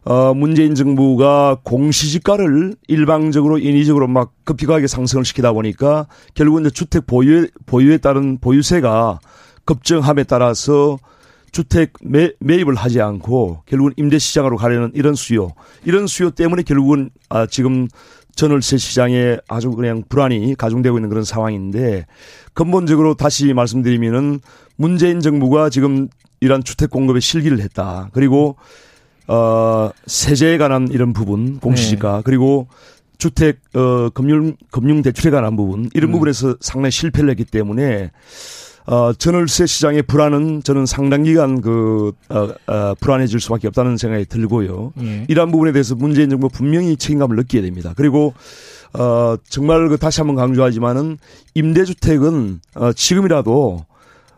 어, 0.04 0.34
문재인 0.34 0.75
정부가 0.75 1.58
공시지가를 1.62 2.75
일방적으로 2.88 3.58
인위적으로 3.58 4.06
막 4.06 4.32
급격하게 4.44 4.87
상승을 4.87 5.25
시키다 5.25 5.52
보니까 5.52 6.06
결국은 6.34 6.62
이제 6.62 6.70
주택 6.70 7.06
보유에, 7.06 7.49
보유에 7.64 7.99
따른 7.99 8.38
보유세가 8.38 9.18
급증함에 9.64 10.25
따라서 10.25 10.99
주택 11.52 11.92
매, 12.02 12.32
매입을 12.40 12.75
하지 12.75 13.00
않고 13.00 13.62
결국은 13.64 13.94
임대 13.96 14.18
시장으로 14.18 14.56
가려는 14.56 14.90
이런 14.94 15.14
수요, 15.14 15.52
이런 15.84 16.06
수요 16.06 16.30
때문에 16.30 16.64
결국은 16.64 17.11
아, 17.30 17.46
지금 17.46 17.88
전월세 18.37 18.76
시장에 18.76 19.38
아주 19.49 19.70
그냥 19.70 20.02
불안이 20.08 20.56
가중되고 20.56 20.99
있는 20.99 21.08
그런 21.08 21.25
상황인데 21.25 22.06
근본적으로 22.52 23.14
다시 23.14 23.54
말씀드리면은 23.54 24.40
문재인 24.76 25.20
정부가 25.20 25.70
지금 25.70 26.08
이러한 26.40 26.64
주택 26.64 26.90
공급에 26.90 27.20
실기를 27.20 27.61
했다. 27.61 28.11
그리고 28.12 28.56
어, 29.26 29.90
세제에 30.06 30.58
관한 30.58 30.88
이런 30.90 31.12
부분, 31.12 31.58
공시지가, 31.60 32.16
네. 32.16 32.22
그리고 32.24 32.68
주택, 33.18 33.60
어, 33.74 34.10
금융, 34.10 34.56
금융 34.70 35.02
대출에 35.02 35.30
관한 35.30 35.56
부분, 35.56 35.88
이런 35.94 36.10
음. 36.10 36.12
부분에서 36.12 36.56
상당히 36.60 36.90
실패를 36.90 37.30
했기 37.30 37.44
때문에, 37.44 38.10
어, 38.86 39.14
전월세 39.14 39.64
시장의 39.64 40.02
불안은 40.02 40.62
저는 40.62 40.84
상당 40.84 41.22
기간 41.22 41.62
그, 41.62 42.12
어, 42.28 42.48
어, 42.66 42.94
불안해질 43.00 43.40
수밖에 43.40 43.68
없다는 43.68 43.96
생각이 43.96 44.26
들고요. 44.26 44.92
예. 45.00 45.24
이러한 45.28 45.50
부분에 45.50 45.72
대해서 45.72 45.94
문재인 45.94 46.28
정부 46.28 46.50
분명히 46.50 46.96
책임감을 46.96 47.36
느끼게 47.36 47.62
됩니다. 47.62 47.94
그리고, 47.96 48.34
어, 48.92 49.36
정말 49.48 49.88
그 49.88 49.96
다시 49.96 50.20
한번 50.20 50.36
강조하지만은 50.36 51.16
임대주택은, 51.54 52.60
어, 52.74 52.92
지금이라도 52.92 53.86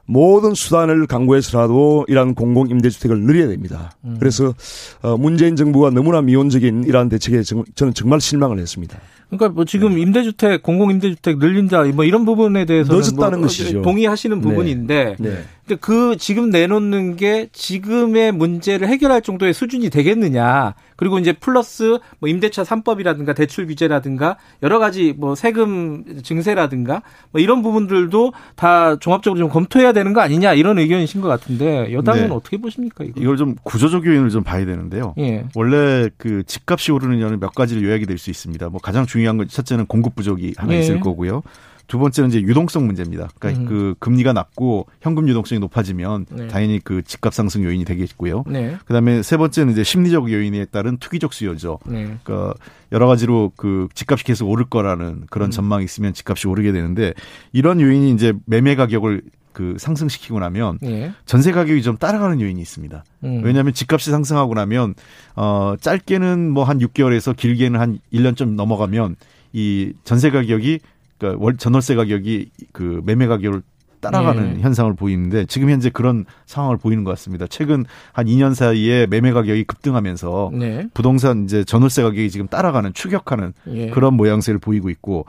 모든 0.07 0.55
수단을 0.55 1.07
강구해서라도 1.07 2.07
이러한 2.09 2.35
공공 2.35 2.71
임대주택을 2.71 3.21
늘려야 3.21 3.49
됩니다. 3.49 3.92
음. 4.05 4.16
그래서 4.19 4.55
어 5.03 5.16
문재인 5.16 5.57
정부가 5.57 5.90
너무나 5.90 6.23
미온적인 6.23 6.85
이러한 6.85 7.09
대책에 7.09 7.42
저는 7.42 7.95
정말 7.95 8.21
실망을 8.21 8.59
했습니다. 8.59 8.99
그러니까 9.29 9.49
뭐 9.49 9.64
지금 9.64 9.97
네. 9.97 10.03
임대주택 10.03 10.62
공공 10.62 10.90
임대주택 10.92 11.38
늘린다 11.38 11.83
뭐 11.87 12.05
이런 12.05 12.25
부분에 12.25 12.64
대해서는 12.64 13.01
늦었다는 13.01 13.38
뭐 13.38 13.49
것이죠. 13.49 13.83
동의하시는 13.83 14.40
네. 14.40 14.49
부분인데 14.49 15.16
네. 15.19 15.45
근데 15.66 15.81
그 15.81 16.16
지금 16.16 16.50
내놓는 16.50 17.16
게 17.16 17.48
지금의 17.52 18.31
문제를 18.31 18.87
해결할 18.87 19.20
정도의 19.20 19.52
수준이 19.52 19.90
되겠느냐. 19.90 20.74
그리고 20.94 21.18
이제 21.18 21.33
플러스 21.33 21.98
뭐 22.20 22.29
임대차 22.29 22.62
3법이라든가 22.62 23.35
대출 23.35 23.66
규제라든가 23.66 24.37
여러 24.62 24.79
가지 24.79 25.12
뭐 25.16 25.35
세금 25.35 26.05
증세라든가 26.22 27.02
뭐 27.33 27.40
이런 27.40 27.62
부분들도 27.62 28.33
다 28.55 28.96
종합적으로 28.96 29.38
좀 29.38 29.48
검토해야 29.50 29.92
되는 29.92 30.12
거 30.12 30.20
아니냐 30.20 30.55
이런 30.55 30.79
의견이신 30.79 31.20
것 31.20 31.29
같은데 31.29 31.92
여당은 31.92 32.29
네. 32.29 32.35
어떻게 32.35 32.57
보십니까? 32.59 33.05
이거? 33.05 33.20
이걸 33.20 33.37
좀 33.37 33.57
구조적 33.64 34.07
요인을 34.07 34.31
좀 34.31 34.44
봐야 34.44 34.64
되는데요. 34.64 35.14
예. 35.18 35.44
원래 35.55 36.09
그 36.16 36.44
집값이 36.44 36.92
오르는 36.92 37.18
이유는 37.18 37.40
몇 37.40 37.55
가지를 37.55 37.83
요약이 37.83 38.07
될 38.07 38.16
수 38.16 38.31
있습니다. 38.31 38.70
뭐 38.70 38.81
가장 38.81 39.05
중요한 39.05 39.37
건 39.37 39.46
첫째는 39.46 39.85
공급 39.85 40.14
부족이 40.14 40.55
하나 40.57 40.72
예. 40.72 40.79
있을 40.79 41.00
거고요. 41.00 41.42
두 41.87 41.99
번째는 41.99 42.31
이제 42.31 42.40
유동성 42.40 42.87
문제입니다. 42.87 43.29
그러니까 43.38 43.62
음. 43.62 43.66
그 43.66 43.94
금리가 43.99 44.33
낮고 44.33 44.87
현금 45.01 45.29
유동성이 45.29 45.59
높아지면 45.61 46.27
네. 46.31 46.49
당연히 46.49 46.81
그 46.83 47.03
집값 47.03 47.33
상승 47.35 47.62
요인이 47.64 47.85
되겠고요. 47.85 48.44
네. 48.46 48.77
그다음에 48.87 49.22
세 49.22 49.37
번째는 49.37 49.72
이제 49.72 49.85
심리적 49.85 50.31
요인에 50.33 50.66
따른 50.66 50.96
투기적 50.99 51.33
수요죠. 51.33 51.79
네. 51.87 52.16
그러니까 52.25 52.55
여러 52.92 53.07
가지로 53.07 53.53
그 53.57 53.88
집값이 53.94 54.25
계속 54.25 54.49
오를 54.49 54.64
거라는 54.64 55.25
그런 55.31 55.49
음. 55.49 55.51
전망이 55.51 55.85
있으면 55.85 56.12
집값이 56.12 56.49
오르게 56.49 56.72
되는데 56.72 57.14
이런 57.53 57.81
요인이 57.81 58.11
이제 58.12 58.33
매매 58.46 58.75
가격을 58.75 59.22
그 59.53 59.75
상승시키고 59.79 60.38
나면 60.38 60.79
예. 60.85 61.12
전세 61.25 61.51
가격이 61.51 61.81
좀 61.81 61.96
따라가는 61.96 62.42
요인이 62.42 62.61
있습니다. 62.61 63.05
음. 63.25 63.40
왜냐하면 63.42 63.72
집값이 63.72 64.11
상승하고 64.11 64.53
나면 64.53 64.94
어 65.35 65.77
짧게는 65.81 66.51
뭐 66.51 66.64
한 66.64 66.79
6개월에서 66.79 67.35
길게는 67.35 67.81
한 67.81 67.99
1년 68.12 68.37
좀 68.37 68.55
넘어가면 68.55 69.16
이 69.55 69.94
전세 70.05 70.31
가격이 70.31 70.81
그러니까 71.18 71.44
월 71.44 71.57
전월세 71.57 71.94
가격이 71.94 72.50
그 72.72 73.02
매매 73.05 73.26
가격을 73.26 73.62
따라가는 74.00 74.55
네. 74.55 74.61
현상을 74.61 74.94
보이는데 74.94 75.46
지금 75.46 75.70
현재 75.70 75.90
그런 75.90 76.26
상황을 76.44 76.76
보이는 76.76 77.02
것 77.02 77.11
같습니다. 77.12 77.46
최근 77.48 77.85
한 78.12 78.26
2년 78.26 78.55
사이에 78.55 79.07
매매 79.07 79.33
가격이 79.33 79.64
급등하면서 79.64 80.50
네. 80.55 80.87
부동산 80.94 81.44
이제 81.44 81.64
전월세 81.64 82.02
가격이 82.02 82.31
지금 82.31 82.46
따라가는 82.46 82.92
추격하는 82.92 83.52
네. 83.64 83.90
그런 83.90 84.14
모양새를 84.14 84.61
보이고 84.61 84.90
있고 84.90 85.24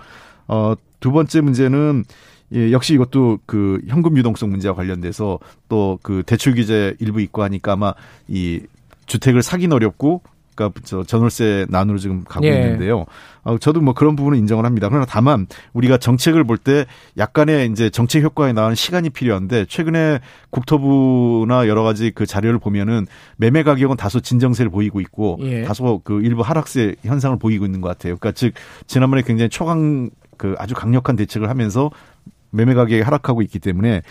어두 0.47 1.11
번째 1.11 1.41
문제는 1.41 2.03
예, 2.53 2.71
역시 2.71 2.93
이것도 2.93 3.39
그 3.45 3.81
현금 3.87 4.15
유동성 4.17 4.49
문제와 4.49 4.73
관련돼서 4.73 5.39
또 5.67 5.99
그 6.01 6.23
대출 6.25 6.55
규제 6.55 6.95
일부 6.99 7.19
있고 7.21 7.43
하니까 7.43 7.73
아마 7.73 7.93
이 8.27 8.61
주택을 9.05 9.41
사긴 9.41 9.73
어렵고 9.73 10.21
그러니까 10.57 10.81
저 10.83 11.03
전월세 11.03 11.67
난으로 11.69 11.99
지금 11.99 12.23
가고 12.23 12.45
예. 12.47 12.51
있는데요. 12.51 13.05
어, 13.43 13.57
저도 13.57 13.79
뭐 13.79 13.93
그런 13.93 14.15
부분은 14.15 14.37
인정을 14.39 14.65
합니다. 14.65 14.89
그러나 14.89 15.05
다만 15.07 15.47
우리가 15.73 15.97
정책을 15.97 16.43
볼 16.43 16.57
때 16.57 16.85
약간의 17.19 17.69
이제 17.71 17.91
정책 17.91 18.23
효과에 18.23 18.51
나오는 18.51 18.73
시간이 18.75 19.11
필요한데 19.11 19.65
최근에 19.69 20.19
국토부나 20.49 21.67
여러 21.67 21.83
가지 21.83 22.11
그 22.11 22.25
자료를 22.25 22.57
보면은 22.59 23.05
매매 23.37 23.61
가격은 23.61 23.95
다소 23.95 24.19
진정세를 24.19 24.71
보이고 24.71 24.99
있고 24.99 25.37
예. 25.41 25.61
다소 25.63 26.01
그 26.03 26.21
일부 26.23 26.41
하락세 26.41 26.95
현상을 27.03 27.37
보이고 27.37 27.63
있는 27.65 27.79
것 27.79 27.89
같아요. 27.89 28.17
그러니까 28.17 28.31
즉 28.37 28.53
지난번에 28.87 29.21
굉장히 29.21 29.49
초강 29.49 30.09
그 30.37 30.55
아주 30.57 30.73
강력한 30.73 31.15
대책을 31.15 31.47
하면서 31.49 31.91
매매 32.49 32.73
가격이 32.73 33.01
하락하고 33.01 33.41
있기 33.43 33.59
때문에 33.59 34.01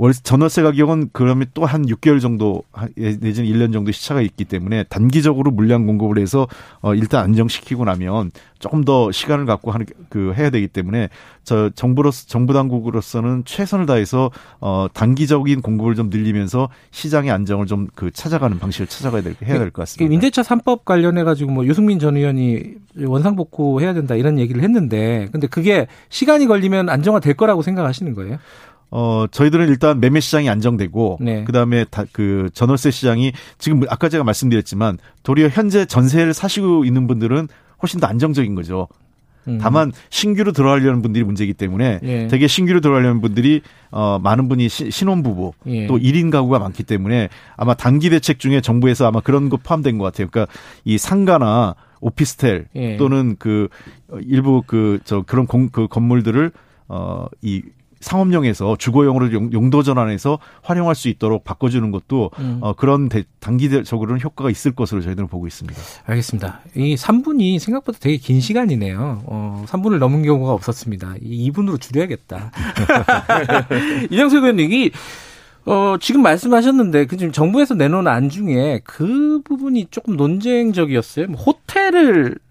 월 0.00 0.14
전월세 0.14 0.62
가격은 0.62 1.10
그러면 1.12 1.46
또 1.52 1.66
한 1.66 1.84
6개월 1.84 2.22
정도 2.22 2.62
내지는 2.96 3.50
1년 3.50 3.70
정도 3.70 3.92
시차가 3.92 4.22
있기 4.22 4.46
때문에 4.46 4.84
단기적으로 4.84 5.50
물량 5.50 5.86
공급을 5.86 6.18
해서 6.18 6.48
어 6.80 6.94
일단 6.94 7.22
안정시키고 7.24 7.84
나면 7.84 8.30
조금 8.58 8.82
더 8.84 9.12
시간을 9.12 9.44
갖고 9.44 9.70
하는 9.72 9.84
그 10.08 10.32
해야 10.36 10.48
되기 10.48 10.68
때문에 10.68 11.10
저 11.44 11.68
정부로서 11.74 12.26
정부 12.28 12.54
당국으로서는 12.54 13.42
최선을 13.44 13.84
다해서 13.84 14.30
어 14.60 14.86
단기적인 14.94 15.60
공급을 15.60 15.94
좀 15.94 16.08
늘리면서 16.08 16.70
시장의 16.92 17.30
안정을 17.30 17.66
좀 17.66 17.88
그 17.94 18.10
찾아가는 18.10 18.58
방식을 18.58 18.86
찾아가야 18.86 19.20
될 19.22 19.34
해야 19.44 19.58
될 19.58 19.70
것 19.70 19.82
같습니다. 19.82 20.14
임대차 20.14 20.40
3법 20.42 20.84
관련해 20.86 21.24
가지고 21.24 21.52
뭐 21.52 21.66
유승민 21.66 21.98
전 21.98 22.16
의원이 22.16 22.62
원상 23.04 23.36
복구 23.36 23.80
해야 23.82 23.92
된다 23.92 24.14
이런 24.14 24.38
얘기를 24.38 24.62
했는데 24.62 25.28
근데 25.30 25.46
그게 25.46 25.86
시간이 26.08 26.46
걸리면 26.46 26.88
안정화 26.88 27.20
될 27.20 27.34
거라고 27.34 27.60
생각하시는 27.62 28.14
거예요? 28.14 28.38
어, 28.90 29.26
저희들은 29.30 29.68
일단 29.68 30.00
매매 30.00 30.20
시장이 30.20 30.48
안정되고, 30.48 31.18
네. 31.20 31.44
그 31.44 31.52
다음에 31.52 31.84
그 32.12 32.50
전월세 32.54 32.90
시장이 32.90 33.32
지금 33.58 33.82
아까 33.88 34.08
제가 34.08 34.24
말씀드렸지만 34.24 34.98
도리어 35.22 35.48
현재 35.48 35.84
전세를 35.84 36.34
사시고 36.34 36.84
있는 36.84 37.06
분들은 37.06 37.48
훨씬 37.82 38.00
더 38.00 38.06
안정적인 38.06 38.54
거죠. 38.54 38.88
음. 39.48 39.58
다만 39.58 39.90
신규로 40.10 40.52
들어가려는 40.52 41.00
분들이 41.00 41.24
문제이기 41.24 41.54
때문에 41.54 42.00
예. 42.02 42.26
되게 42.28 42.46
신규로 42.46 42.80
들어가려는 42.80 43.22
분들이 43.22 43.62
어 43.90 44.18
많은 44.22 44.48
분이 44.48 44.68
시, 44.68 44.90
신혼부부 44.90 45.52
예. 45.66 45.86
또 45.86 45.96
1인 45.98 46.30
가구가 46.30 46.58
많기 46.58 46.82
때문에 46.82 47.30
아마 47.56 47.72
단기 47.72 48.10
대책 48.10 48.38
중에 48.38 48.60
정부에서 48.60 49.06
아마 49.06 49.20
그런 49.20 49.48
거 49.48 49.56
포함된 49.56 49.96
것 49.96 50.04
같아요. 50.04 50.28
그러니까 50.30 50.52
이 50.84 50.98
상가나 50.98 51.74
오피스텔 52.00 52.66
예. 52.74 52.96
또는 52.98 53.36
그 53.38 53.68
일부 54.26 54.62
그 54.66 54.98
저 55.04 55.22
그런 55.22 55.46
공, 55.46 55.68
그 55.70 55.86
건물들을 55.88 56.52
어이 56.88 57.62
상업용에서 58.00 58.76
주거용으로 58.76 59.32
용 59.32 59.70
도 59.70 59.82
전환해서 59.84 60.38
활용할 60.62 60.94
수 60.96 61.08
있도록 61.08 61.44
바꿔주는 61.44 61.90
것도 61.92 62.30
음. 62.40 62.58
어, 62.60 62.72
그런 62.72 63.08
대, 63.08 63.22
단기적으로는 63.38 64.20
효과가 64.20 64.50
있을 64.50 64.72
것으로 64.72 65.00
저희들은 65.00 65.28
보고 65.28 65.46
있습니다. 65.46 65.80
알겠습니다. 66.06 66.60
이 66.74 66.96
3분이 66.96 67.58
생각보다 67.60 67.98
되게 68.00 68.16
긴 68.16 68.40
시간이네요. 68.40 69.22
어, 69.26 69.64
3분을 69.68 69.98
넘은 69.98 70.22
경우가 70.24 70.52
없었습니다. 70.52 71.14
이 71.22 71.50
2분으로 71.52 71.80
줄여야겠다. 71.80 72.50
이정수 74.10 74.38
의원님이 74.38 74.90
어, 75.66 75.96
지금 76.00 76.22
말씀하셨는데, 76.22 77.04
그 77.06 77.16
지금 77.16 77.32
정부에서 77.32 77.74
내놓은 77.74 78.08
안 78.08 78.28
중에 78.30 78.80
그 78.82 79.40
부분이 79.44 79.88
조금 79.90 80.16
논쟁적이었어요. 80.16 81.26
뭐 81.28 81.40
호텔을 81.40 82.34
어 82.34 82.49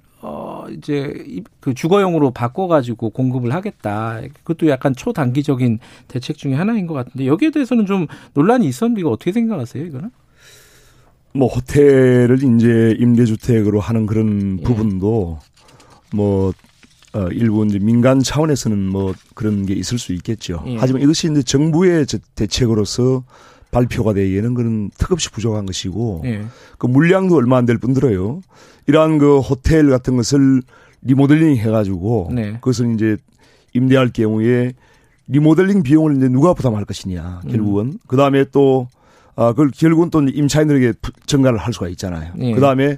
이제 0.71 1.41
그 1.59 1.73
주거용으로 1.73 2.31
바꿔가지고 2.31 3.11
공급을 3.11 3.53
하겠다. 3.53 4.21
그것도 4.43 4.69
약간 4.69 4.95
초단기적인 4.95 5.79
대책 6.07 6.37
중에 6.37 6.53
하나인 6.53 6.87
것 6.87 6.93
같은데 6.93 7.25
여기에 7.27 7.51
대해서는 7.51 7.85
좀 7.85 8.07
논란이 8.33 8.67
있었는데 8.67 9.01
이거 9.01 9.09
어떻게 9.09 9.31
생각하세요? 9.31 9.85
이거는? 9.85 10.09
뭐 11.33 11.47
호텔을 11.47 12.37
이제 12.55 12.95
임대주택으로 12.99 13.79
하는 13.79 14.05
그런 14.05 14.59
예. 14.59 14.63
부분도 14.63 15.39
뭐 16.13 16.53
어, 17.13 17.27
일부 17.31 17.65
이제 17.65 17.79
민간 17.79 18.19
차원에서는 18.19 18.77
뭐 18.87 19.13
그런 19.35 19.65
게 19.65 19.73
있을 19.73 19.97
수 19.97 20.13
있겠죠. 20.13 20.63
예. 20.67 20.77
하지만 20.77 21.01
이것이 21.01 21.29
이제 21.31 21.41
정부의 21.41 22.05
대책으로서 22.35 23.23
발표가 23.71 24.13
되기에는 24.13 24.53
그런 24.55 24.89
턱없이 24.97 25.29
부족한 25.31 25.65
것이고 25.65 26.23
예. 26.25 26.43
그 26.77 26.87
물량도 26.87 27.35
얼마 27.35 27.57
안 27.57 27.65
될 27.65 27.77
뿐더러요. 27.77 28.41
이러한 28.87 29.19
그 29.19 29.39
호텔 29.39 29.89
같은 29.89 30.17
것을 30.17 30.61
리모델링 31.03 31.55
해가지고 31.57 32.31
네. 32.33 32.53
그것을 32.53 32.93
이제 32.95 33.17
임대할 33.73 34.09
경우에 34.09 34.73
리모델링 35.27 35.83
비용을 35.83 36.17
이제 36.17 36.27
누가 36.27 36.53
부담할 36.55 36.85
것이냐 36.85 37.41
결국은 37.49 37.85
음. 37.85 37.99
그 38.07 38.17
다음에 38.17 38.45
또 38.51 38.87
아, 39.35 39.49
그걸 39.51 39.69
결국은 39.69 40.09
또 40.09 40.21
임차인들에게 40.21 40.93
전가를 41.27 41.59
할 41.59 41.71
수가 41.71 41.87
있잖아요. 41.89 42.33
네. 42.35 42.51
그 42.53 42.59
다음에 42.59 42.97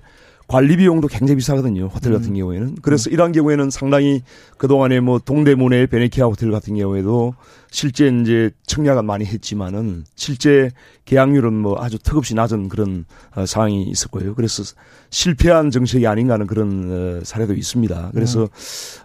관리 0.51 0.75
비용도 0.75 1.07
굉장히 1.07 1.37
비싸거든요. 1.37 1.85
호텔 1.85 2.11
같은 2.11 2.31
음. 2.31 2.35
경우에는. 2.35 2.75
그래서 2.81 3.09
음. 3.09 3.13
이러한 3.13 3.31
경우에는 3.31 3.69
상당히 3.69 4.21
그동안에 4.57 4.99
뭐 4.99 5.17
동대문의 5.17 5.87
베네키아 5.87 6.25
호텔 6.25 6.51
같은 6.51 6.75
경우에도 6.75 7.33
실제 7.69 8.07
이제 8.07 8.51
청약은 8.67 9.05
많이 9.05 9.23
했지만은 9.23 10.03
실제 10.15 10.69
계약률은 11.05 11.53
뭐 11.53 11.81
아주 11.81 11.97
턱없이 11.99 12.35
낮은 12.35 12.67
그런 12.67 13.05
어, 13.33 13.45
상황이 13.45 13.83
있었고요. 13.83 14.35
그래서 14.35 14.63
실패한 15.09 15.71
정책이 15.71 16.05
아닌가 16.05 16.33
하는 16.33 16.47
그런 16.47 17.21
어, 17.21 17.23
사례도 17.23 17.53
있습니다. 17.53 18.11
그래서 18.13 18.41
음. 18.41 18.47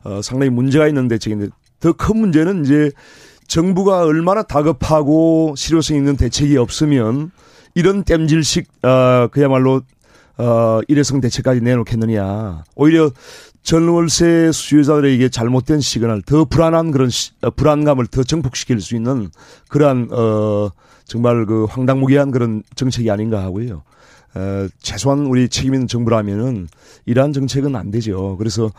어, 0.03 0.23
상당히 0.23 0.51
문제가 0.51 0.89
있는 0.89 1.07
대책인데 1.07 1.51
더큰 1.79 2.19
문제는 2.19 2.65
이제 2.65 2.91
정부가 3.47 4.01
얼마나 4.03 4.43
다급하고 4.43 5.55
실효성 5.57 5.97
있는 5.97 6.17
대책이 6.17 6.57
없으면 6.57 7.31
이런 7.77 8.03
땜질식 8.05 8.67
어 8.83 9.29
그야말로 9.31 9.83
어, 10.39 10.81
일회성 10.89 11.21
대책까지 11.21 11.61
내놓겠느냐. 11.61 12.65
오히려 12.75 13.11
전월세 13.63 14.53
수요자들에게 14.53 15.29
잘못된 15.29 15.81
시그널, 15.81 16.23
더 16.23 16.45
불안한 16.45 16.93
그런 16.93 17.11
시, 17.11 17.33
어, 17.43 17.51
불안감을 17.51 18.07
더 18.07 18.23
증폭시킬 18.23 18.81
수 18.81 18.95
있는 18.95 19.31
그러한, 19.69 20.09
어, 20.13 20.71
정말 21.05 21.47
그 21.47 21.65
황당무계한 21.65 22.31
그런 22.31 22.63
정책이 22.75 23.11
아닌가 23.11 23.43
하고요. 23.43 23.83
어, 24.35 24.69
최소한 24.81 25.27
우리 25.27 25.49
책임 25.49 25.75
있는 25.75 25.87
정부라면은 25.87 26.69
이러한 27.07 27.33
정책은 27.33 27.75
안 27.77 27.91
되죠. 27.91 28.37
그래서, 28.37 28.71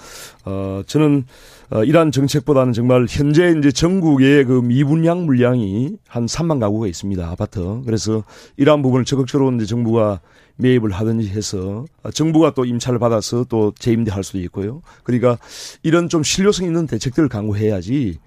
어, 0.46 0.82
저는, 0.86 1.26
어, 1.70 1.84
이러한 1.84 2.12
정책보다는 2.12 2.74
정말 2.74 3.06
현재 3.10 3.54
이제 3.58 3.72
전국의 3.72 4.46
그 4.46 4.62
미분양 4.62 5.26
물량이 5.26 5.98
한 6.08 6.26
3만 6.26 6.60
가구가 6.60 6.88
있습니다. 6.88 7.28
아파트. 7.28 7.82
그래서 7.86 8.24
이러한 8.58 8.82
부분을 8.82 9.06
적극적으로 9.06 9.52
이제 9.56 9.66
정부가 9.66 10.20
매입을 10.58 10.92
하든지 10.92 11.30
해서 11.30 11.86
정부가 12.14 12.54
또 12.54 12.66
임차를 12.66 13.00
받아서 13.00 13.46
또 13.48 13.74
재임대할 13.78 14.24
수도 14.24 14.40
있고요. 14.40 14.82
그러니까 15.04 15.38
이런 15.84 16.10
좀 16.10 16.24
실효성 16.24 16.66
있는 16.66 16.88
대책들을 16.88 17.30
강구해야지 17.30 18.18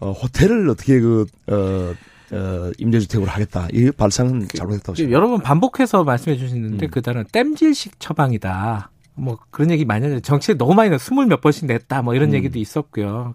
어, 0.00 0.12
호텔을 0.12 0.68
어떻게 0.68 1.00
그 1.00 1.26
어, 1.46 1.94
어, 2.32 2.70
임대주택으로 2.78 3.30
하겠다. 3.30 3.68
이 3.72 3.90
발상은 3.90 4.48
그, 4.48 4.56
잘못했다고 4.56 4.96
생각합니다. 4.96 5.16
여러 5.16 5.28
번 5.28 5.40
반복해서 5.42 6.02
말씀해 6.02 6.36
주시는데 6.36 6.86
음. 6.86 6.90
그다음에 6.90 7.24
땜질식 7.30 8.00
처방이다. 8.00 8.90
뭐 9.14 9.38
그런 9.50 9.70
얘기 9.70 9.84
많이 9.84 10.06
하죠. 10.06 10.20
정치에 10.20 10.54
너무 10.54 10.74
많이 10.74 10.98
스물 10.98 11.26
몇 11.26 11.40
번씩 11.40 11.66
냈다. 11.66 12.02
뭐 12.02 12.14
이런 12.14 12.30
음. 12.30 12.34
얘기도 12.34 12.58
있었고요. 12.58 13.34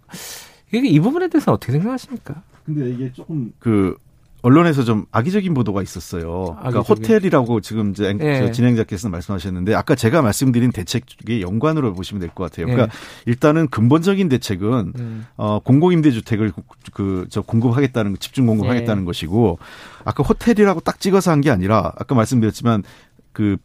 이게 0.71 0.87
이 0.87 0.99
부분에 0.99 1.27
대해서 1.27 1.53
어떻게 1.53 1.73
생각하십니까? 1.73 2.41
근데 2.65 2.89
이게 2.89 3.13
조금 3.13 3.51
그 3.59 3.95
언론에서 4.43 4.83
좀 4.83 5.05
악의적인 5.11 5.53
보도가 5.53 5.81
있었어요. 5.81 6.55
그러니까 6.59 6.81
호텔이라고 6.81 7.59
지금 7.61 7.91
이제 7.91 8.13
네. 8.13 8.51
진행자께서 8.51 9.09
말씀하셨는데 9.09 9.73
아까 9.73 9.95
제가 9.95 10.21
말씀드린 10.21 10.71
대책의 10.71 11.41
연관으로 11.41 11.93
보시면 11.93 12.19
될 12.21 12.29
것 12.29 12.43
같아요. 12.43 12.67
그러니까 12.67 12.85
네. 12.87 12.91
일단은 13.25 13.67
근본적인 13.67 14.29
대책은 14.29 14.93
음. 14.97 15.25
어 15.37 15.59
공공임대주택을 15.63 16.53
그저 16.93 17.41
공급하겠다는 17.41 18.17
집중 18.19 18.45
공급하겠다는 18.45 19.03
네. 19.03 19.05
것이고 19.05 19.57
아까 20.05 20.23
호텔이라고 20.23 20.81
딱 20.81 20.99
찍어서 20.99 21.31
한 21.31 21.41
게 21.41 21.49
아니라 21.51 21.91
아까 21.97 22.13
말씀드렸지만 22.15 22.83
그 23.31 23.57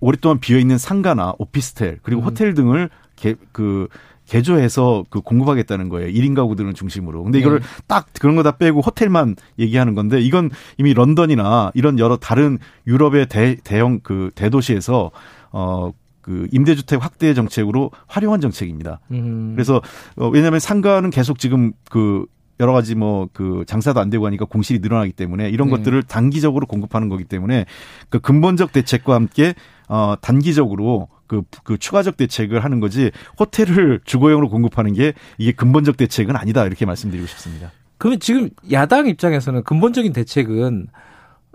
오랫동안 0.00 0.38
비어 0.40 0.58
있는 0.58 0.78
상가나 0.78 1.34
오피스텔 1.38 1.98
그리고 2.02 2.22
음. 2.22 2.26
호텔 2.26 2.54
등을 2.54 2.90
개, 3.16 3.34
그 3.52 3.88
개조해서 4.32 5.04
그 5.10 5.20
공급하겠다는 5.20 5.90
거예요. 5.90 6.08
1인 6.10 6.34
가구들은 6.34 6.72
중심으로. 6.72 7.22
근데 7.22 7.38
이거를 7.38 7.60
네. 7.60 7.66
딱 7.86 8.06
그런 8.18 8.34
거 8.34 8.42
다 8.42 8.56
빼고 8.56 8.80
호텔만 8.80 9.36
얘기하는 9.58 9.94
건데 9.94 10.20
이건 10.20 10.50
이미 10.78 10.94
런던이나 10.94 11.70
이런 11.74 11.98
여러 11.98 12.16
다른 12.16 12.58
유럽의 12.86 13.28
대, 13.28 13.56
대형 13.62 14.00
그 14.02 14.30
대도시에서 14.34 15.10
어, 15.52 15.92
그 16.22 16.48
임대주택 16.50 17.04
확대 17.04 17.34
정책으로 17.34 17.90
활용한 18.06 18.40
정책입니다. 18.40 19.00
음. 19.10 19.52
그래서 19.54 19.80
어, 20.16 20.28
왜냐하면 20.28 20.60
상가는 20.60 21.08
계속 21.10 21.38
지금 21.38 21.72
그 21.90 22.24
여러 22.60 22.72
가지 22.72 22.94
뭐 22.94 23.22
그 23.32 23.64
장사도 23.66 24.00
안 24.00 24.10
되고 24.10 24.26
하니까 24.26 24.44
공실이 24.44 24.80
늘어나기 24.80 25.12
때문에 25.12 25.48
이런 25.50 25.68
네. 25.68 25.76
것들을 25.76 26.02
단기적으로 26.04 26.66
공급하는 26.66 27.08
거기 27.08 27.24
때문에 27.24 27.66
그 28.08 28.20
근본적 28.20 28.72
대책과 28.72 29.14
함께 29.14 29.54
어 29.88 30.14
단기적으로 30.20 31.08
그, 31.26 31.42
그 31.64 31.78
추가적 31.78 32.16
대책을 32.16 32.62
하는 32.62 32.80
거지 32.80 33.10
호텔을 33.38 34.00
주거용으로 34.04 34.48
공급하는 34.48 34.92
게 34.92 35.14
이게 35.38 35.52
근본적 35.52 35.96
대책은 35.96 36.36
아니다 36.36 36.64
이렇게 36.66 36.86
말씀드리고 36.86 37.26
싶습니다. 37.26 37.72
그러면 37.98 38.20
지금 38.20 38.50
야당 38.70 39.06
입장에서는 39.06 39.62
근본적인 39.62 40.12
대책은 40.12 40.88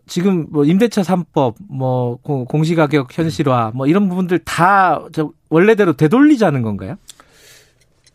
지금 0.07 0.47
뭐 0.49 0.63
임대차 0.63 1.01
3법, 1.01 1.55
뭐 1.67 2.15
공시가격 2.21 3.15
현실화, 3.15 3.73
뭐 3.75 3.88
이런 3.88 4.07
부분들 4.07 4.39
다 4.39 5.01
원래대로 5.49 5.93
되돌리자는 5.93 6.62
건가요? 6.62 6.95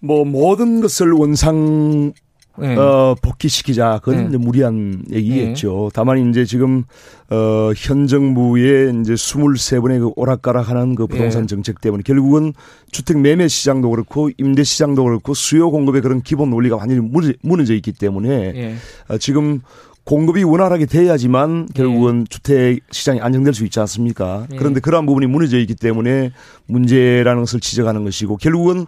뭐 0.01 0.25
모든 0.25 0.81
것을 0.81 1.13
원상 1.13 2.15
네. 2.59 2.77
어, 2.77 3.17
복귀시키자. 3.21 4.01
그건 4.03 4.23
네. 4.23 4.29
이제 4.29 4.37
무리한 4.37 5.05
얘기겠죠. 5.11 5.85
네. 5.85 5.91
다만 5.95 6.31
이제 6.31 6.45
지금, 6.45 6.85
어, 7.31 7.73
현 7.77 8.07
정부의 8.07 9.01
이제 9.01 9.15
23번의 9.15 10.01
그 10.01 10.11
오락가락하는 10.17 10.95
그 10.95 11.07
부동산 11.07 11.43
네. 11.43 11.47
정책 11.47 11.81
때문에 11.81 12.03
결국은 12.05 12.53
주택 12.91 13.19
매매 13.19 13.49
시장도 13.49 13.91
그렇고 13.91 14.31
임대 14.37 14.65
시장도 14.65 15.05
그렇고 15.05 15.35
수요 15.35 15.71
공급의 15.71 16.03
그런 16.03 16.21
기본 16.21 16.51
논리가 16.51 16.77
완전히 16.77 17.01
무너져 17.43 17.75
있기 17.75 17.93
때문에 17.93 18.53
네. 18.53 18.75
어, 19.09 19.19
지금 19.19 19.61
공급이 20.05 20.43
원활하게 20.43 20.87
돼야지만 20.87 21.69
결국은 21.75 22.21
네. 22.21 22.25
주택 22.29 22.81
시장이 22.91 23.21
안정될 23.21 23.55
수 23.55 23.65
있지 23.65 23.79
않습니까? 23.81 24.47
그런데 24.59 24.81
그러한 24.81 25.07
부분이 25.07 25.27
무너져 25.27 25.59
있기 25.59 25.77
때문에 25.77 26.33
문제라는 26.67 27.43
것을 27.43 27.61
지적하는 27.61 28.03
것이고 28.05 28.37
결국은 28.39 28.85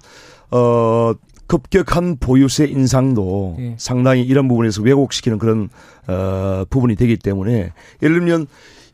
어 0.50 1.14
급격한 1.46 2.16
보유세 2.18 2.66
인상도 2.66 3.56
예. 3.58 3.74
상당히 3.78 4.22
이런 4.22 4.48
부분에서 4.48 4.82
왜곡시키는 4.82 5.38
그런 5.38 5.68
어 6.06 6.64
부분이 6.70 6.96
되기 6.96 7.16
때문에 7.16 7.72
예를 8.02 8.18
들면 8.18 8.46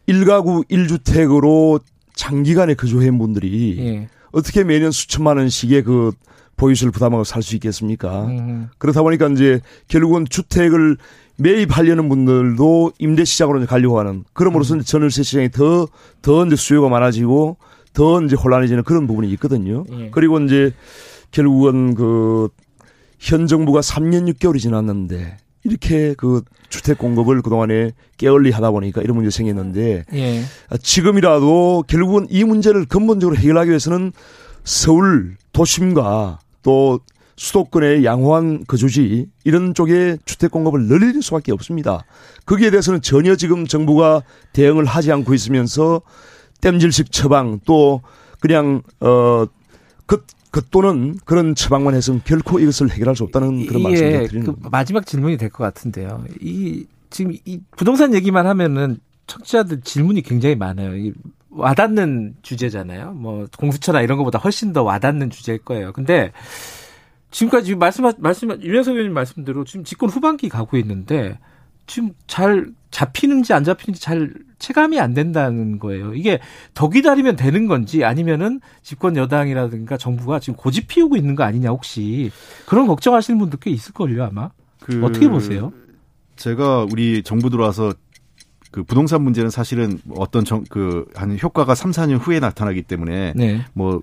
1가구 0.09 0.69
1주택으로 0.69 1.81
장기간에 2.15 2.75
거주한 2.75 3.19
분들이 3.19 3.77
예. 3.79 4.09
어떻게 4.33 4.65
매년 4.65 4.91
수천만 4.91 5.37
원씩의 5.39 5.83
그 5.85 6.13
보유세를 6.57 6.93
부담하고 6.93 7.25
살 7.25 7.43
수 7.43 7.55
있겠습니까? 7.57 8.27
음. 8.27 8.69
그렇다 8.79 9.03
보니까 9.03 9.29
이제 9.29 9.61
결국은 9.89 10.27
주택을 10.29 10.99
매입하려는 11.37 12.09
분들도 12.11 12.93
임대 12.99 13.25
시장으로 13.25 13.65
가려고 13.65 13.99
하는 13.99 14.25
그럼으로써 14.35 14.75
음. 14.75 14.83
전월세 14.83 15.23
시장이 15.23 15.51
더, 15.51 15.89
더 16.21 16.45
이제 16.45 16.57
수요가 16.57 16.91
많아지고 16.91 17.57
더 17.95 18.23
이제 18.23 18.37
혼란해지는 18.37 18.85
그런 18.85 19.07
부분이 19.07 19.31
있거든요. 19.33 19.85
예. 19.93 20.11
그리고 20.11 20.39
이제 20.41 20.73
결국은 21.31 21.95
그 21.95 22.49
현 23.21 23.47
정부가 23.47 23.81
3년 23.81 24.33
6개월이 24.33 24.59
지났는데 24.59 25.37
이렇게 25.63 26.15
그 26.17 26.43
주택 26.71 26.97
공급을 26.97 27.43
그동안에 27.43 27.93
깨얼리 28.17 28.51
하다 28.51 28.71
보니까 28.71 29.03
이런 29.03 29.17
문제 29.17 29.31
생겼는데 29.31 30.05
예. 30.15 30.43
지금이라도 30.83 31.85
결국은 31.87 32.27
이 32.31 32.45
문제를 32.45 32.87
근본적으로 32.87 33.37
해결하기 33.37 33.69
위해서는 33.69 34.13
서울 34.65 35.37
도심과 35.53 36.39
또 36.63 37.01
수도권의 37.37 38.05
양호한 38.05 38.65
거주지 38.67 39.27
이런 39.45 39.75
쪽에 39.75 40.17
주택 40.25 40.51
공급을 40.51 40.87
늘릴 40.87 41.23
수밖에 41.23 41.53
없습니다. 41.53 42.05
거기에 42.47 42.71
대해서는 42.71 43.03
전혀 43.03 43.37
지금 43.37 43.67
정부가 43.67 44.23
대응을 44.55 44.87
하지 44.87 45.13
않고 45.13 45.35
있으면서 45.35 46.01
땜질식 46.63 47.13
처방 47.13 47.61
또 47.67 48.01
그냥 48.41 48.83
어 49.01 49.47
그 50.11 50.25
그 50.51 50.63
또는 50.71 51.17
그런 51.25 51.55
처방만 51.55 51.95
해서는 51.95 52.23
결코 52.25 52.59
이것을 52.59 52.91
해결할 52.91 53.15
수 53.17 53.23
없다는 53.25 53.67
그런 53.67 53.81
예, 53.81 53.85
말씀을 53.85 54.29
드리는 54.29 54.47
그 54.47 54.69
마지막 54.71 55.07
질문이 55.07 55.37
될 55.37 55.51
것 55.51 55.63
같은데요. 55.65 56.25
이 56.41 56.87
지금 57.11 57.33
이 57.45 57.61
부동산 57.77 58.15
얘기만 58.15 58.47
하면은 58.47 58.99
청취자들 59.27 59.83
질문이 59.83 60.23
굉장히 60.23 60.57
많아요. 60.57 60.97
이 60.97 61.13
와닿는 61.51 62.37
주제잖아요. 62.43 63.13
뭐 63.13 63.47
공수처나 63.59 64.03
이런 64.03 64.19
것보다 64.19 64.39
훨씬 64.39 64.73
더 64.73 64.83
와닿는 64.83 65.31
주제일 65.31 65.59
거예요. 65.59 65.93
근데 65.93 66.33
지금까지 67.31 67.77
말씀 67.77 68.11
말씀 68.19 68.51
유현석 68.63 68.93
의원님 68.95 69.15
말씀대로 69.15 69.65
지금 69.65 69.85
집권 69.85 70.09
후반기 70.11 70.49
가고 70.49 70.77
있는데 70.79 71.39
지금 71.87 72.13
잘 72.27 72.67
잡히는지 72.91 73.53
안 73.53 73.63
잡히는지 73.65 74.01
잘 74.01 74.33
체감이 74.61 75.01
안 75.01 75.13
된다는 75.15 75.81
거예요. 75.81 76.15
이게 76.15 76.39
더 76.75 76.89
기다리면 76.89 77.35
되는 77.35 77.67
건지 77.67 78.05
아니면은 78.05 78.61
집권 78.83 79.17
여당이라든가 79.17 79.97
정부가 79.97 80.39
지금 80.39 80.55
고집 80.55 80.87
피우고 80.87 81.17
있는 81.17 81.35
거 81.35 81.43
아니냐 81.43 81.71
혹시 81.71 82.31
그런 82.67 82.87
걱정하시는 82.87 83.39
분들 83.41 83.59
꽤 83.61 83.71
있을걸요 83.71 84.23
아마. 84.23 84.51
그 84.81 85.05
어떻게 85.05 85.29
보세요? 85.29 85.73
제가 86.37 86.87
우리 86.91 87.23
정부 87.23 87.51
들어와서 87.51 87.93
그 88.71 88.85
부동산 88.85 89.23
문제는 89.23 89.51
사실은 89.51 89.99
어떤 90.17 90.45
정, 90.45 90.65
그, 90.69 91.05
한 91.15 91.37
효과가 91.41 91.75
3, 91.75 91.91
4년 91.91 92.19
후에 92.21 92.39
나타나기 92.39 92.83
때문에 92.83 93.33
네. 93.35 93.65
뭐 93.75 94.01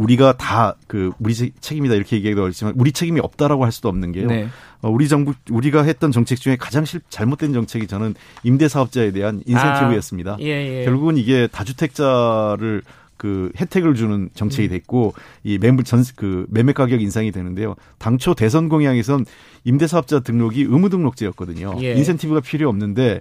우리가 0.00 0.36
다 0.36 0.74
그 0.86 1.12
우리 1.20 1.34
책임이다 1.34 1.94
이렇게 1.94 2.16
얘기하기도 2.16 2.42
어렵지만 2.42 2.74
우리 2.76 2.90
책임이 2.90 3.20
없다라고 3.20 3.64
할 3.64 3.70
수도 3.70 3.88
없는 3.88 4.12
게요. 4.12 4.26
네. 4.26 4.48
어, 4.82 4.88
우리 4.88 5.08
정부 5.08 5.34
우리가 5.50 5.82
했던 5.82 6.10
정책 6.10 6.40
중에 6.40 6.56
가장 6.56 6.84
실, 6.84 7.00
잘못된 7.10 7.52
정책이 7.52 7.86
저는 7.86 8.14
임대 8.42 8.66
사업자에 8.66 9.12
대한 9.12 9.42
인센티브였습니다. 9.46 10.32
아, 10.32 10.36
예, 10.40 10.80
예. 10.80 10.84
결국은 10.84 11.16
이게 11.16 11.46
다주택자를 11.46 12.82
그 13.16 13.52
혜택을 13.60 13.94
주는 13.94 14.30
정책이 14.34 14.68
음. 14.68 14.70
됐고 14.70 15.14
이 15.44 15.58
매물 15.58 15.84
전 15.84 16.02
그 16.16 16.46
매매 16.48 16.72
가격 16.72 17.02
인상이 17.02 17.30
되는데요. 17.30 17.76
당초 17.98 18.34
대선 18.34 18.68
공약에선 18.68 19.26
임대 19.64 19.86
사업자 19.86 20.20
등록이 20.20 20.62
의무 20.62 20.88
등록제였거든요. 20.88 21.76
예. 21.82 21.92
인센티브가 21.92 22.40
필요 22.40 22.68
없는데 22.70 23.20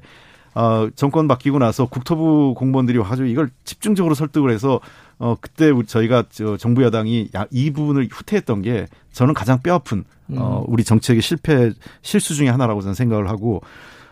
어, 0.56 0.90
정권 0.96 1.28
바뀌고 1.28 1.60
나서 1.60 1.86
국토부 1.86 2.54
공무원들이 2.56 2.98
와가지고 2.98 3.28
이걸 3.28 3.50
집중적으로 3.66 4.16
설득을 4.16 4.50
해서 4.52 4.80
어, 5.20 5.36
그때 5.40 5.72
저희가 5.86 6.24
저 6.30 6.58
정부 6.58 6.82
여당이 6.84 7.30
이 7.52 7.72
부분을 7.72 8.08
후퇴했던 8.12 8.62
게 8.62 8.88
저는 9.12 9.34
가장 9.34 9.62
뼈아픈 9.62 10.06
어, 10.36 10.64
음. 10.66 10.74
우리 10.74 10.84
정책의 10.84 11.22
실패 11.22 11.72
실수 12.02 12.34
중의 12.36 12.52
하나라고 12.52 12.82
저는 12.82 12.94
생각을 12.96 13.30
하고 13.30 13.62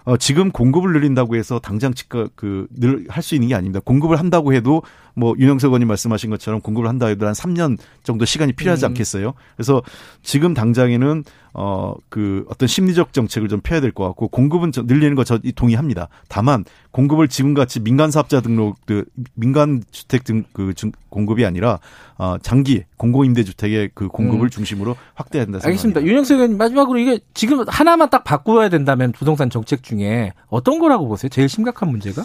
어, 0.04 0.16
지금 0.16 0.52
공급을 0.52 0.94
늘린다고 0.94 1.36
해서 1.36 1.60
당장 1.60 1.94
즉각 1.94 2.34
그늘 2.36 3.06
할 3.10 3.22
수 3.24 3.36
있는 3.36 3.50
게 3.50 3.56
아닙니다. 3.56 3.82
공급을 3.84 4.18
한다고 4.18 4.54
해도 4.54 4.82
뭐 5.16 5.36
윤영석 5.38 5.70
의원님 5.70 5.88
말씀하신 5.90 6.30
것처럼 6.30 6.62
공급을 6.62 6.88
한다 6.88 7.08
해도 7.08 7.26
한 7.28 7.34
3년 7.34 7.78
정도 8.04 8.24
시간이 8.24 8.54
필요하지 8.54 8.86
음. 8.86 8.88
않겠어요? 8.90 9.34
그래서 9.58 9.82
지금 10.24 10.54
당장에는 10.54 11.26
어 11.60 11.96
그 12.10 12.46
어떤 12.50 12.68
심리적 12.68 13.14
정책을 13.14 13.48
좀 13.50 13.60
펴야 13.62 13.82
될 13.82 13.92
것 13.92 14.06
같고 14.06 14.28
공급은 14.28 14.72
늘리는 14.86 15.16
거 15.16 15.24
저 15.24 15.40
동의합니다. 15.56 16.08
다만 16.30 16.64
공급을 16.92 17.28
지금같이 17.28 17.80
민간 17.80 18.12
사업자 18.12 18.40
등록 18.42 18.78
그 18.86 19.06
민간 19.34 19.84
주택 19.92 20.24
등 20.24 20.44
그 20.54 20.74
공급이 21.10 21.46
아니라 21.46 21.80
어 22.18 22.38
장기 22.42 22.84
공공 22.98 23.26
임대 23.26 23.44
주택의 23.44 23.90
그 23.96 24.08
공급을 24.08 24.46
음. 24.48 24.50
중심으로 24.50 24.96
확대해야 25.16 25.46
된다 25.46 25.60
알겠습니다. 25.64 26.04
윤영석 26.04 26.36
의원님 26.36 26.58
마지막으로 26.58 27.00
이게 27.00 27.20
지금 27.34 27.66
하나만 27.68 28.10
딱 28.12 28.24
바꾸어야 28.24 28.70
된다면 28.70 29.12
부동산 29.12 29.50
정책 29.50 29.82
중에 29.84 30.34
어떤 30.50 30.78
거라고 30.80 31.08
보세요? 31.08 31.30
제일 31.30 31.50
심각한 31.50 31.90
문제가? 31.90 32.24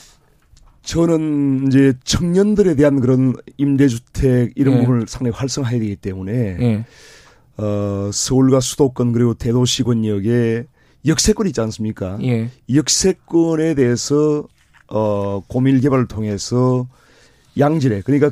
저는 0.82 1.68
이제 1.68 1.94
청년들에 2.04 2.74
대한 2.74 3.00
그런 3.00 3.34
임대주택 3.56 4.52
이런 4.56 4.74
예. 4.76 4.80
부분을 4.80 5.06
상당히 5.06 5.34
활성화해야 5.36 5.80
되기 5.80 5.96
때문에 5.96 6.32
예. 6.60 6.84
어, 7.56 8.10
서울과 8.12 8.60
수도권 8.60 9.12
그리고 9.12 9.34
대도시권역에 9.34 10.64
역세권 11.06 11.46
있지 11.48 11.60
않습니까? 11.60 12.18
예. 12.22 12.50
역세권에 12.72 13.74
대해서 13.74 14.46
어, 14.88 15.42
고밀 15.48 15.80
개발을 15.80 16.06
통해서 16.06 16.86
양질의 17.58 18.02
그러니까 18.02 18.30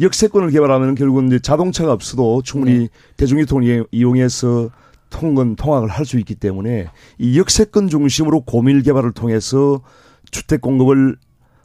역세권을 0.00 0.50
개발하면 0.50 0.94
결국은 0.94 1.26
이제 1.26 1.38
자동차가 1.40 1.92
없어도 1.92 2.42
충분히 2.42 2.78
네. 2.78 2.88
대중교통을 3.16 3.86
이용해서 3.90 4.70
통근 5.10 5.56
통학을 5.56 5.88
할 5.88 6.06
수 6.06 6.18
있기 6.18 6.34
때문에 6.36 6.86
이 7.18 7.38
역세권 7.38 7.88
중심으로 7.88 8.42
고밀 8.42 8.82
개발을 8.82 9.12
통해서 9.12 9.82
주택 10.30 10.60
공급을 10.60 11.16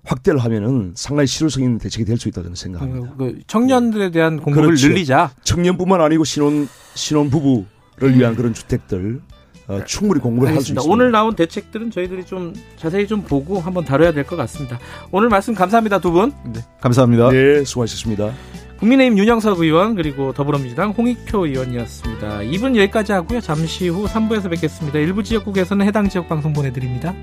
확대를 0.06 0.40
하면은 0.40 0.94
상당히 0.96 1.28
실효성 1.28 1.64
있는 1.64 1.78
대책이 1.80 2.06
될 2.06 2.18
수 2.18 2.28
있다 2.30 2.42
저는 2.44 2.56
생각합니다. 2.56 3.14
그, 3.18 3.34
그 3.34 3.40
청년들에 3.48 4.12
대한 4.12 4.40
공급을 4.40 4.68
그렇죠. 4.68 4.88
늘리자. 4.88 5.32
청년뿐만 5.44 6.00
아니고 6.02 6.24
신혼 6.24 6.68
신혼 6.94 7.30
부부를 7.30 8.18
위한 8.18 8.36
그런 8.36 8.54
주택들 8.54 9.22
어, 9.68 9.84
충분히 9.86 10.22
공급을 10.22 10.48
할수 10.50 10.74
있습니다. 10.74 10.84
오늘 10.92 11.10
나온 11.12 11.36
대책들은 11.36 11.90
저희들이 11.90 12.26
좀 12.26 12.54
자세히 12.78 13.08
좀 13.08 13.24
보고 13.24 13.60
한번 13.60 13.84
다뤄야 13.84 14.12
될 14.14 14.24
것 14.26 14.36
같습니다. 14.36 14.80
오늘 15.12 15.28
말씀 15.30 15.56
감사합니다 15.56 16.00
두 16.00 16.12
분. 16.12 16.32
네, 16.54 16.62
감사합니다. 16.82 17.30
네, 17.32 17.64
수고하셨습니다. 17.66 18.32
국민의힘 18.80 19.18
윤영석 19.18 19.60
의원 19.62 19.96
그리고 19.96 20.34
더불어민주당 20.34 20.92
홍익표 20.92 21.48
의원이었습니다. 21.48 22.40
2분 22.42 22.76
여기까지 22.76 23.14
하고요. 23.14 23.40
잠시 23.42 23.88
후 23.88 24.06
3부에서 24.06 24.50
뵙겠습니다. 24.52 25.00
일부 25.00 25.24
지역국에서는 25.24 25.84
해당 25.88 26.10
지역 26.10 26.28
방송 26.30 26.54
보내드립니다. 26.54 27.14